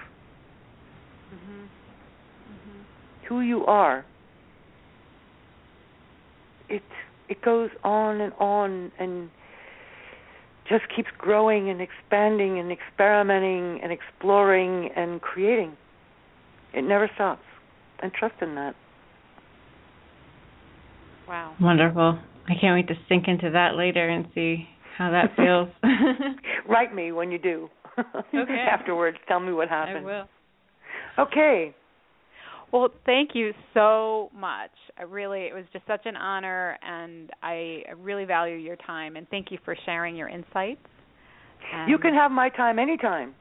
[1.33, 1.67] Mhm.
[3.27, 4.05] who you are
[6.73, 6.83] it
[7.29, 9.29] it goes on and on and
[10.67, 15.75] just keeps growing and expanding and experimenting and exploring and creating
[16.73, 17.43] it never stops
[18.01, 18.75] and trust in that
[21.25, 21.55] Wow.
[21.61, 22.19] Wonderful.
[22.49, 24.67] I can't wait to sink into that later and see
[24.97, 25.69] how that feels.
[26.67, 27.69] write me when you do
[28.33, 28.53] Okay.
[28.69, 29.99] afterwards tell me what happened.
[29.99, 30.27] I will.
[31.19, 31.73] okay
[32.73, 34.71] Well, thank you so much.
[34.97, 39.29] I really it was just such an honor and I really value your time and
[39.29, 40.81] thank you for sharing your insights.
[41.73, 43.33] And, you can have my time anytime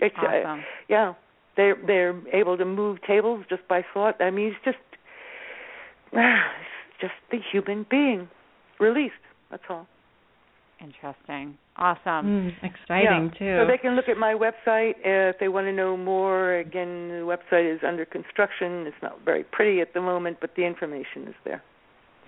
[0.00, 0.60] It's awesome.
[0.60, 1.14] uh, yeah.
[1.56, 4.20] They're they're able to move tables just by thought.
[4.20, 4.78] I mean, it's just
[6.12, 8.28] it's just the human being
[8.78, 9.14] released.
[9.50, 9.86] That's all.
[10.80, 11.58] Interesting.
[11.78, 12.50] Awesome.
[12.50, 13.38] Mm, exciting yeah.
[13.38, 13.62] too.
[13.62, 16.56] So they can look at my website uh, if they want to know more.
[16.56, 18.84] Again, the website is under construction.
[18.86, 21.62] It's not very pretty at the moment, but the information is there.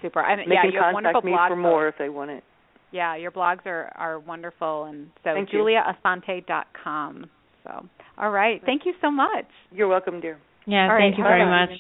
[0.02, 0.20] Super.
[0.20, 2.30] And they yeah, can you have contact wonderful me blog for more if they want
[2.30, 2.44] it.
[2.92, 5.60] Yeah, your blogs are are wonderful, and so Thank you.
[5.60, 7.26] juliaassante.com.
[7.64, 7.86] So,
[8.18, 8.60] all right.
[8.64, 9.46] Thank you so much.
[9.72, 10.38] You're welcome, dear.
[10.66, 11.78] Yeah, All thank right, you have very a- much.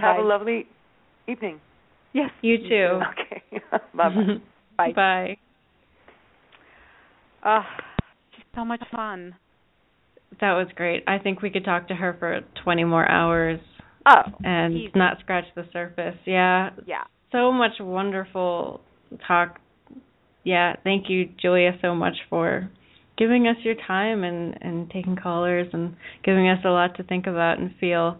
[0.00, 0.22] Have Bye.
[0.22, 0.66] a lovely
[1.28, 1.60] evening.
[2.12, 2.30] Yes.
[2.42, 3.00] You too.
[3.12, 3.42] Okay.
[3.94, 4.08] bye
[4.76, 4.92] bye.
[4.94, 5.36] Bye.
[7.46, 7.62] Uh,
[8.34, 9.36] just so much fun.
[10.40, 11.04] That was great.
[11.06, 13.60] I think we could talk to her for 20 more hours
[14.08, 14.92] Oh, and easy.
[14.94, 16.16] not scratch the surface.
[16.26, 17.04] Yeah, yeah.
[17.32, 18.80] so much wonderful
[19.26, 19.60] talk.
[20.44, 22.68] Yeah, thank you, Julia, so much for
[23.18, 27.26] giving us your time and and taking callers and giving us a lot to think
[27.26, 28.18] about and feel.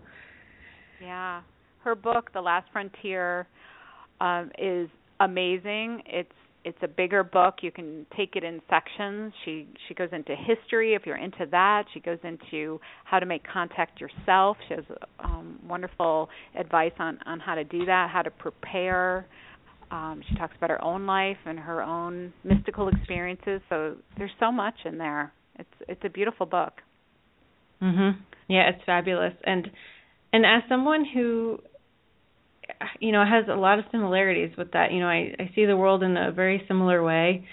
[1.01, 1.43] Yeah.
[1.85, 3.47] Her book, The Last Frontier,
[4.21, 4.89] um, is
[5.21, 6.03] amazing.
[6.07, 6.33] It's
[6.67, 7.59] it's a bigger book.
[7.63, 9.33] You can take it in sections.
[9.45, 11.85] She she goes into history if you're into that.
[11.95, 14.57] She goes into how to make contact yourself.
[14.67, 14.85] She has
[15.21, 16.29] um, wonderful
[16.59, 19.27] advice on on how to do that, how to prepare.
[19.93, 23.61] Um, she talks about her own life and her own mystical experiences.
[23.69, 25.33] So there's so much in there.
[25.61, 26.73] It's it's a beautiful book.
[27.81, 28.17] Mhm.
[28.49, 29.35] Yeah, it's fabulous.
[29.45, 29.71] And
[30.33, 31.61] and as someone who
[33.01, 35.77] you know has a lot of similarities with that, you know, I I see the
[35.77, 37.47] world in a very similar way.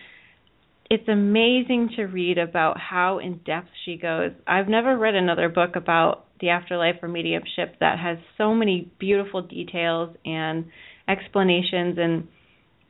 [0.90, 4.32] It's amazing to read about how in depth she goes.
[4.46, 9.42] I've never read another book about the afterlife or mediumship that has so many beautiful
[9.42, 10.66] details and
[11.08, 12.28] explanations and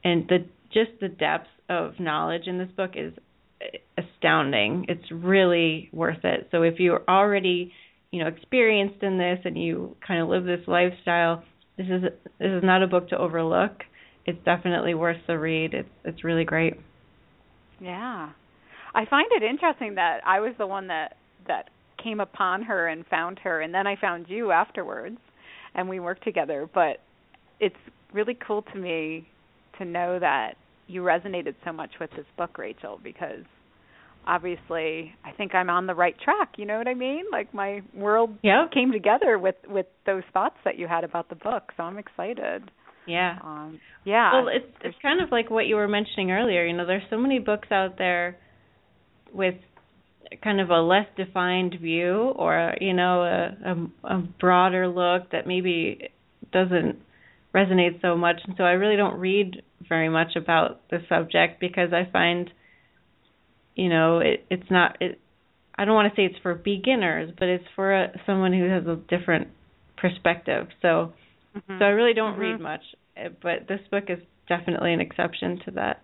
[0.04, 3.14] and the just the depth of knowledge in this book is
[3.98, 4.86] astounding.
[4.90, 6.48] It's really worth it.
[6.52, 7.72] So if you're already,
[8.12, 11.44] you know, experienced in this and you kind of live this lifestyle,
[11.78, 12.04] this is
[12.40, 13.84] this is not a book to overlook.
[14.26, 15.74] It's definitely worth the read.
[15.74, 16.76] It's it's really great.
[17.80, 18.30] Yeah.
[18.96, 21.18] I find it interesting that I was the one that
[21.48, 21.70] that
[22.02, 25.18] came upon her and found her and then I found you afterwards
[25.76, 26.98] and we worked together, but
[27.60, 27.76] it's
[28.14, 29.28] really cool to me
[29.80, 30.56] to know that
[30.88, 33.44] you resonated so much with this book, Rachel, because
[34.26, 37.26] obviously I think I'm on the right track, you know what I mean?
[37.32, 38.68] Like my world Yeah.
[38.74, 42.72] came together with with those thoughts that you had about the book, so I'm excited.
[43.08, 43.38] Yeah.
[43.44, 44.34] Um yeah.
[44.34, 46.66] Well, it's it's kind of like what you were mentioning earlier.
[46.66, 48.38] You know, there's so many books out there
[49.34, 49.56] with
[50.44, 55.46] kind of a less defined view, or you know, a a, a broader look that
[55.48, 56.10] maybe
[56.52, 56.98] doesn't
[57.54, 58.38] resonate so much.
[58.46, 62.50] And so I really don't read very much about the subject because I find,
[63.76, 65.20] you know, it it's not it.
[65.76, 68.86] I don't want to say it's for beginners, but it's for a, someone who has
[68.86, 69.48] a different
[69.98, 70.68] perspective.
[70.82, 71.14] So.
[71.56, 71.80] Mhm.
[71.80, 72.40] So I really don't Mhm.
[72.40, 72.82] read much,
[73.16, 76.02] uh, but this book is definitely an exception to that.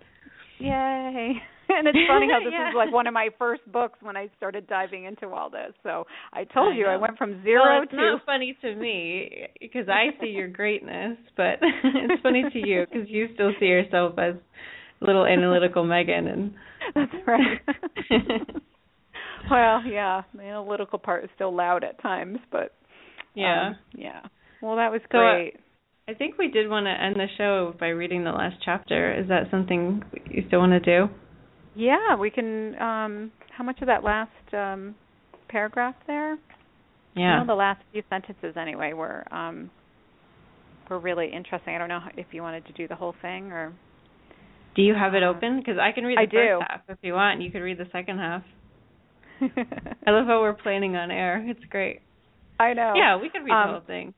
[0.59, 1.41] Yay.
[1.69, 2.69] And it's funny how this Yeah.
[2.69, 5.71] is like one of my first books when I started diving into all this.
[5.83, 8.75] So I told I you I went from zero well, it's to not funny to
[8.75, 13.67] me because I see your greatness, but it's funny to you because you still see
[13.67, 14.33] yourself as
[15.01, 16.53] little analytical Megan and
[16.95, 17.59] That's right.
[19.51, 22.75] well, yeah, the analytical part is still loud at times, but
[23.35, 23.67] yeah.
[23.69, 24.21] um, yeah.
[24.61, 25.53] Well, that was So, uh, great.
[26.07, 29.13] I think we did want to end the show by reading the last chapter.
[29.13, 30.01] Is that something
[30.31, 31.13] you still want to do?
[31.75, 34.95] yeah, we can um how much of that last um
[35.49, 36.37] paragraph there?
[37.15, 37.43] Yeah.
[37.45, 39.69] The last few sentences anyway were um
[40.89, 41.75] were really interesting.
[41.75, 43.73] I don't know if you wanted to do the whole thing or
[44.75, 45.57] Do you have it open?
[45.59, 46.59] Because I can read the I first do.
[46.67, 47.41] half if you want.
[47.41, 48.43] You could read the second half.
[49.41, 51.43] I love how we're planning on air.
[51.47, 52.01] It's great.
[52.59, 52.93] I know.
[52.95, 54.13] Yeah, we could read Um, the whole thing.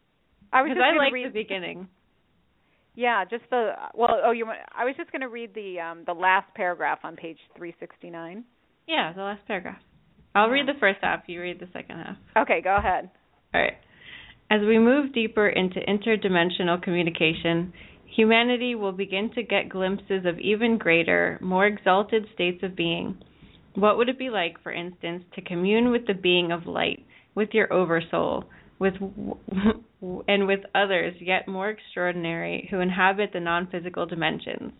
[0.51, 1.87] I was just I like read the beginning.
[2.95, 4.19] Yeah, just the well.
[4.23, 4.45] Oh, you.
[4.45, 7.73] want- I was just going to read the um the last paragraph on page three
[7.79, 8.43] sixty nine.
[8.87, 9.79] Yeah, the last paragraph.
[10.35, 11.21] I'll read the first half.
[11.27, 12.17] You read the second half.
[12.37, 13.09] Okay, go ahead.
[13.53, 13.73] All right.
[14.49, 17.71] As we move deeper into interdimensional communication,
[18.15, 23.17] humanity will begin to get glimpses of even greater, more exalted states of being.
[23.75, 27.05] What would it be like, for instance, to commune with the being of light,
[27.35, 28.45] with your oversoul,
[28.79, 28.93] with
[30.27, 34.73] and with others yet more extraordinary who inhabit the non-physical dimensions?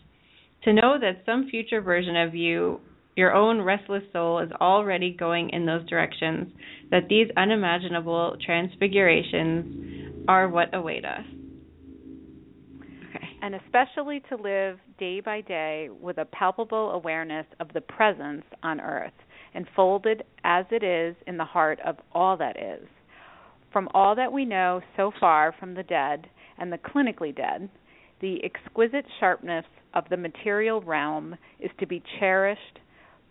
[0.63, 2.81] To know that some future version of you,
[3.15, 6.51] your own restless soul, is already going in those directions,
[6.91, 11.23] that these unimaginable transfigurations are what await us
[13.41, 18.80] and especially to live day by day with a palpable awareness of the presence on
[18.80, 19.13] earth,
[19.53, 22.88] enfolded as it is in the heart of all that is.
[23.73, 26.27] From all that we know so far from the dead
[26.57, 27.69] and the clinically dead,
[28.19, 32.80] the exquisite sharpness of the material realm is to be cherished,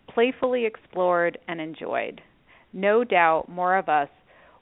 [0.09, 2.21] playfully explored, and enjoyed.
[2.73, 4.09] No doubt more of us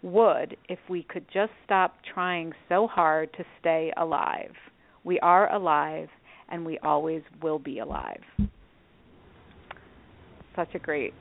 [0.02, 4.54] would if we could just stop trying so hard to stay alive.
[5.04, 6.10] We are alive
[6.50, 8.22] and we always will be alive.
[10.56, 11.14] Such a great,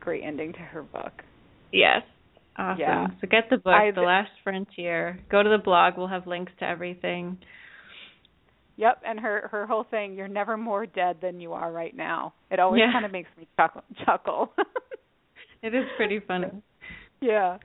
[0.00, 1.12] great ending to her book.
[1.72, 2.02] Yes.
[2.56, 2.80] Awesome.
[2.80, 3.06] Yeah.
[3.20, 5.18] So get the book, I, The Last Frontier.
[5.30, 5.94] Go to the blog.
[5.96, 7.38] We'll have links to everything.
[8.76, 12.34] Yep, and her her whole thing, you're never more dead than you are right now.
[12.50, 12.92] It always yeah.
[12.92, 13.82] kind of makes me chuckle.
[14.04, 14.52] chuckle.
[15.62, 16.48] it is pretty funny.
[17.20, 17.58] Yeah.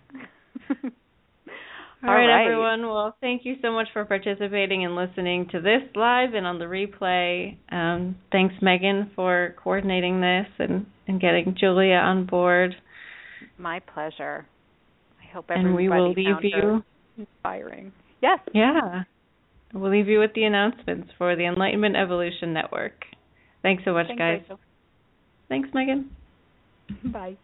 [2.01, 2.87] All right, right, everyone.
[2.87, 6.65] Well, thank you so much for participating and listening to this live and on the
[6.65, 7.57] replay.
[7.71, 12.73] Um, thanks, Megan, for coordinating this and, and getting Julia on board.
[13.57, 14.47] My pleasure.
[15.21, 16.83] I hope everybody and we will leave you
[17.17, 17.91] inspiring.
[18.21, 18.39] Yes.
[18.53, 19.03] Yeah.
[19.73, 22.93] We'll leave you with the announcements for the Enlightenment Evolution Network.
[23.61, 24.39] Thanks so much, Thanks, guys.
[24.43, 24.59] Rachel.
[25.49, 26.09] Thanks, Megan.
[27.11, 27.35] Bye.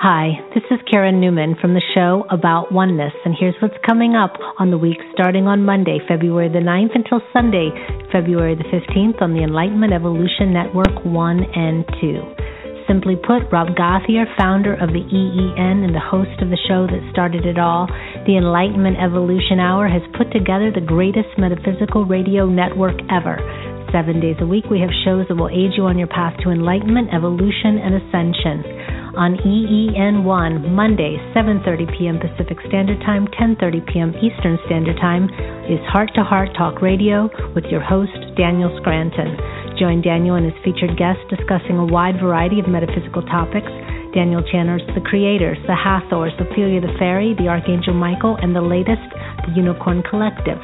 [0.00, 4.32] Hi, this is Karen Newman from the show About Oneness, and here's what's coming up
[4.56, 7.68] on the week starting on Monday, February the 9th until Sunday,
[8.08, 12.88] February the 15th on the Enlightenment Evolution Network 1 and 2.
[12.88, 17.04] Simply put, Rob Gauthier, founder of the EEN and the host of the show that
[17.12, 17.84] started it all,
[18.24, 23.36] the Enlightenment Evolution Hour has put together the greatest metaphysical radio network ever.
[23.92, 26.48] Seven days a week, we have shows that will aid you on your path to
[26.48, 32.18] enlightenment, evolution, and ascension on EEN1 Monday 7:30 p.m.
[32.20, 34.10] Pacific Standard Time, 10:30 p.m.
[34.22, 35.26] Eastern Standard Time
[35.66, 39.34] is Heart to Heart Talk Radio with your host Daniel Scranton.
[39.78, 43.70] Join Daniel and his featured guests discussing a wide variety of metaphysical topics.
[44.14, 49.06] Daniel channels the creators, the Hathors, Ophelia the Fairy, the Archangel Michael, and the latest,
[49.46, 50.58] the Unicorn Collective.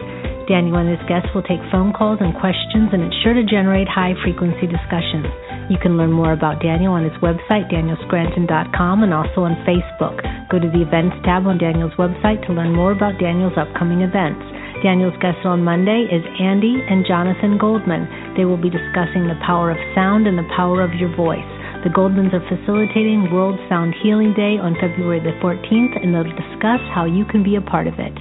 [0.46, 3.88] Daniel and his guests will take phone calls and questions, and it's sure to generate
[3.90, 5.26] high frequency discussions.
[5.68, 10.22] You can learn more about Daniel on his website, danielscranton.com, and also on Facebook.
[10.46, 14.46] Go to the Events tab on Daniel's website to learn more about Daniel's upcoming events.
[14.86, 18.36] Daniel's guest on Monday is Andy and Jonathan Goldman.
[18.38, 21.50] They will be discussing the power of sound and the power of your voice.
[21.82, 26.82] The Goldmans are facilitating World Sound Healing Day on February the 14th, and they'll discuss
[26.94, 28.14] how you can be a part of it.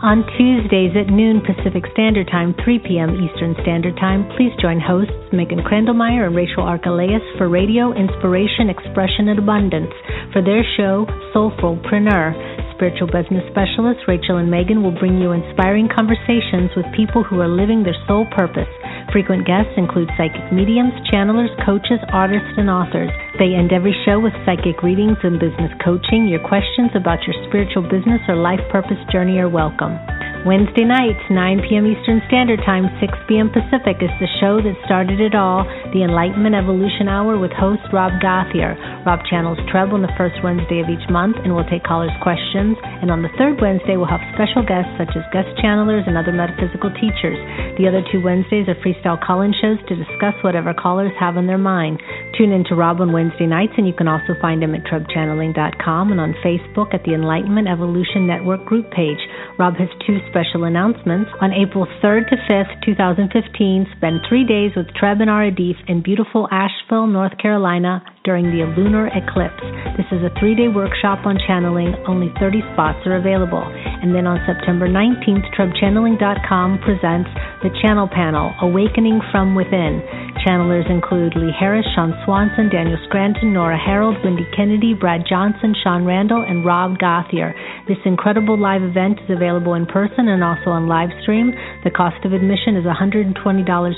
[0.00, 3.20] On Tuesdays at noon Pacific Standard Time, 3 p.m.
[3.20, 9.28] Eastern Standard Time, please join hosts Megan Krendelmeyer and Rachel Archelaus for Radio Inspiration, Expression,
[9.28, 9.92] and Abundance
[10.32, 11.04] for their show
[11.36, 12.32] Soulfulpreneur.
[12.80, 17.46] Spiritual business specialists Rachel and Megan will bring you inspiring conversations with people who are
[17.46, 18.72] living their soul purpose.
[19.12, 23.12] Frequent guests include psychic mediums, channelers, coaches, artists, and authors.
[23.36, 26.24] They end every show with psychic readings and business coaching.
[26.24, 30.00] Your questions about your spiritual business or life purpose journey are welcome.
[30.48, 31.84] Wednesday nights, 9 p.m.
[31.84, 33.52] Eastern Standard Time, 6 p.m.
[33.52, 38.16] Pacific, is the show that started it all, the Enlightenment Evolution Hour with host Rob
[38.24, 38.72] Gauthier.
[39.04, 42.72] Rob channels Treb on the first Wednesday of each month and will take callers' questions.
[43.04, 46.32] And on the third Wednesday, we'll have special guests such as guest channelers and other
[46.32, 47.36] metaphysical teachers.
[47.76, 51.60] The other two Wednesdays are freestyle call-in shows to discuss whatever callers have on their
[51.60, 52.00] mind.
[52.40, 56.16] Tune in to Rob on Wednesday nights, and you can also find him at trebchanneling.com
[56.16, 59.20] and on Facebook at the Enlightenment Evolution Network group page.
[59.60, 61.30] Rob has two special announcements.
[61.40, 66.48] On April 3rd to 5th, 2015, spend three days with Treb and Aradif in beautiful
[66.50, 69.64] Asheville, North Carolina during the lunar eclipse.
[69.96, 71.96] This is a three day workshop on channeling.
[72.04, 73.64] Only 30 spots are available.
[73.64, 77.30] And then on September 19th, TrebChanneling.com presents
[77.64, 80.04] the Channel Panel Awakening from Within.
[80.44, 86.04] Channelers include Lee Harris, Sean Swanson, Daniel Scranton, Nora Herold, Wendy Kennedy, Brad Johnson, Sean
[86.04, 87.52] Randall, and Rob Gauthier.
[87.88, 91.52] This incredible live event is available in person and also on live stream.
[91.84, 93.36] The cost of admission is $120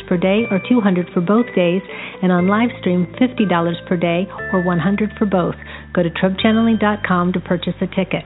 [0.09, 1.82] per day or 200 for both days,
[2.23, 4.12] and on live stream, $50 per day
[4.53, 5.57] or 100 for both.
[5.95, 8.25] Go to TrebChanneling.com to purchase a ticket.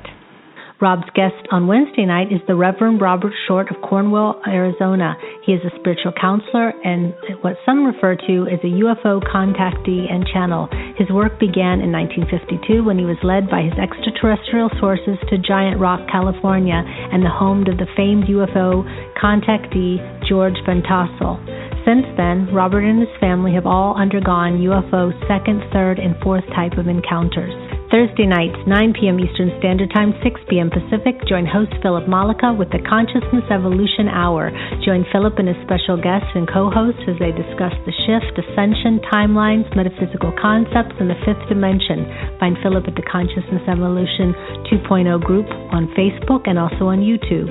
[0.78, 5.16] Rob's guest on Wednesday night is the Reverend Robert Short of Cornville, Arizona.
[5.47, 10.28] He is a spiritual counselor and what some refer to as a UFO contactee and
[10.28, 10.69] channel.
[11.01, 15.81] His work began in 1952 when he was led by his extraterrestrial sources to Giant
[15.81, 18.85] Rock, California, and the home of the famed UFO
[19.16, 19.97] contactee
[20.28, 21.40] George Van Tassel.
[21.89, 26.77] Since then, Robert and his family have all undergone UFO second, third, and fourth type
[26.77, 27.65] of encounters.
[27.97, 29.16] Thursday nights, 9 p.m.
[29.16, 30.68] Eastern Standard Time, 6 p.m.
[30.68, 31.16] Pacific.
[31.24, 34.52] Join host Philip Malika with the Consciousness Evolution Hour.
[34.85, 39.64] Join Philip and his special guests and co-hosts as they discuss the shift, ascension, timelines,
[39.73, 42.05] metaphysical concepts, and the fifth dimension.
[42.36, 44.36] Find Philip at the Consciousness Evolution
[44.68, 47.48] 2.0 group on Facebook and also on YouTube.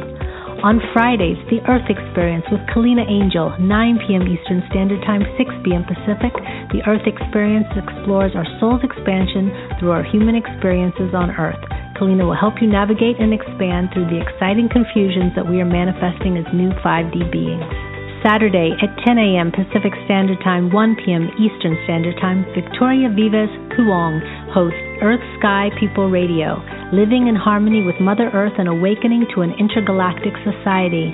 [0.63, 4.23] On Fridays, The Earth Experience with Kalina Angel, 9 p.m.
[4.23, 5.83] Eastern Standard Time, 6 p.m.
[5.83, 6.31] Pacific.
[6.71, 11.59] The Earth Experience explores our soul's expansion through our human experiences on Earth.
[11.99, 16.39] Kalina will help you navigate and expand through the exciting confusions that we are manifesting
[16.39, 17.94] as new 5D beings.
[18.25, 19.53] Saturday at 10 a.m.
[19.53, 21.29] Pacific Standard Time, 1 p.m.
[21.37, 24.17] Eastern Standard Time, Victoria Vives Kuong
[24.49, 26.57] hosts Earth Sky People Radio,
[26.89, 31.13] living in harmony with Mother Earth and awakening to an intergalactic society,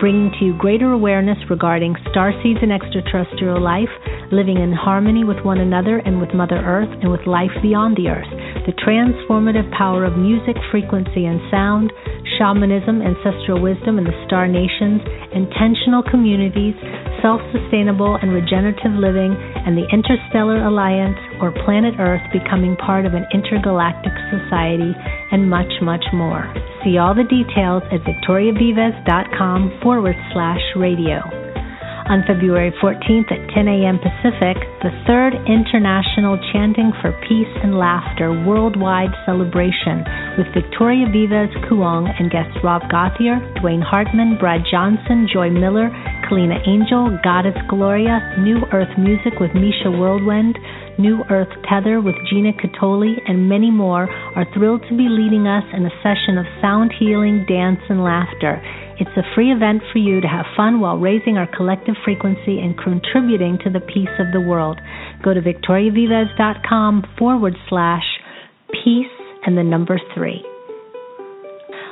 [0.00, 3.92] bringing to you greater awareness regarding star seeds and extraterrestrial life,
[4.32, 8.08] living in harmony with one another and with Mother Earth and with life beyond the
[8.08, 8.32] Earth,
[8.64, 11.92] the transformative power of music, frequency, and sound
[12.40, 15.04] shamanism, ancestral wisdom, and the star nations,
[15.36, 16.74] intentional communities,
[17.20, 23.14] self sustainable and regenerative living, and the Interstellar Alliance or Planet Earth becoming part of
[23.14, 24.92] an intergalactic society,
[25.32, 26.46] and much, much more.
[26.84, 31.20] See all the details at victoriavives.com forward slash radio
[32.10, 34.02] on February 14th at 10 a.m.
[34.02, 40.02] Pacific, the third International Chanting for Peace and Laughter worldwide celebration
[40.34, 45.86] with Victoria Vives Kuong and guests Rob Gauthier, Dwayne Hartman, Brad Johnson, Joy Miller,
[46.26, 50.58] Kalina Angel, Goddess Gloria, New Earth Music with Misha Whirlwind,
[51.00, 55.64] New Earth Tether with Gina Catoli, and many more are thrilled to be leading us
[55.72, 58.60] in a session of sound healing, dance, and laughter.
[59.00, 62.76] It's a free event for you to have fun while raising our collective frequency and
[62.76, 64.78] contributing to the peace of the world.
[65.24, 68.04] Go to victoriavives.com forward slash
[68.84, 69.06] peace
[69.46, 70.44] and the number three.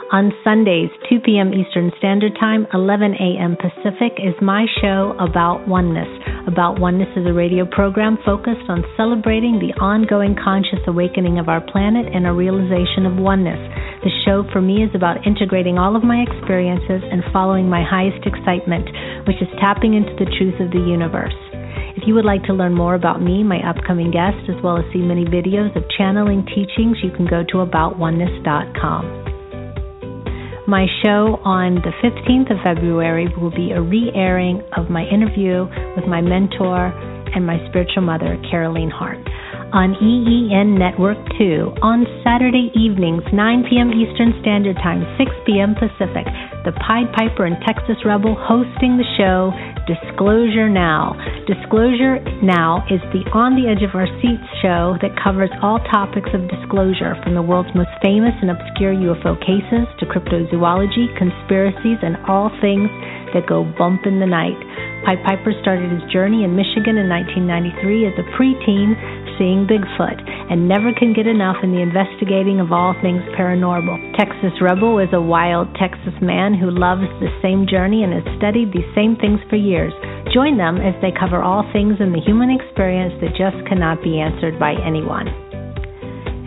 [0.09, 1.53] On Sundays, 2 p.m.
[1.53, 3.61] Eastern Standard Time, 11 a.m.
[3.61, 6.09] Pacific, is my show About Oneness.
[6.49, 11.61] About Oneness is a radio program focused on celebrating the ongoing conscious awakening of our
[11.61, 13.61] planet and a realization of oneness.
[14.01, 18.25] The show for me is about integrating all of my experiences and following my highest
[18.25, 18.89] excitement,
[19.29, 21.37] which is tapping into the truth of the universe.
[22.01, 24.89] If you would like to learn more about me, my upcoming guests, as well as
[24.89, 29.37] see many videos of channeling teachings, you can go to aboutoneness.com.
[30.69, 35.65] My show on the 15th of February will be a re airing of my interview
[35.97, 36.93] with my mentor
[37.35, 39.17] and my spiritual mother, Caroline Hart
[39.73, 43.93] on EEN Network 2 on Saturday evenings, 9 p.m.
[43.93, 45.77] Eastern Standard Time, 6 p.m.
[45.77, 46.25] Pacific.
[46.65, 49.53] The Pied Piper and Texas Rebel hosting the show
[49.85, 51.17] Disclosure Now.
[51.45, 56.33] Disclosure Now is the On the Edge of Our Seats show that covers all topics
[56.33, 62.17] of disclosure from the world's most famous and obscure UFO cases to cryptozoology, conspiracies, and
[62.25, 62.89] all things
[63.37, 64.57] that go bump in the night.
[65.05, 68.97] Pied Piper started his journey in Michigan in 1993 as a preteen
[69.39, 70.19] seeing Bigfoot
[70.51, 73.97] and never can get enough in the investigating of all things paranormal.
[74.19, 78.75] Texas Rebel is a wild Texas man who loves the same journey and has studied
[78.75, 79.95] these same things for years.
[80.35, 84.21] Join them as they cover all things in the human experience that just cannot be
[84.21, 85.31] answered by anyone.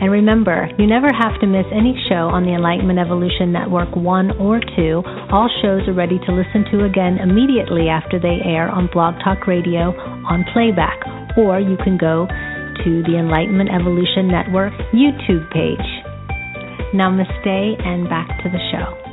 [0.02, 4.42] And remember, you never have to miss any show on the Enlightenment Evolution Network 1
[4.42, 5.04] or 2.
[5.30, 9.46] All shows are ready to listen to again immediately after they air on Blog Talk
[9.46, 9.94] Radio
[10.26, 10.98] on playback.
[11.38, 12.26] Or you can go
[12.84, 15.78] to the Enlightenment Evolution Network YouTube page.
[16.94, 19.11] Namaste and back to the show.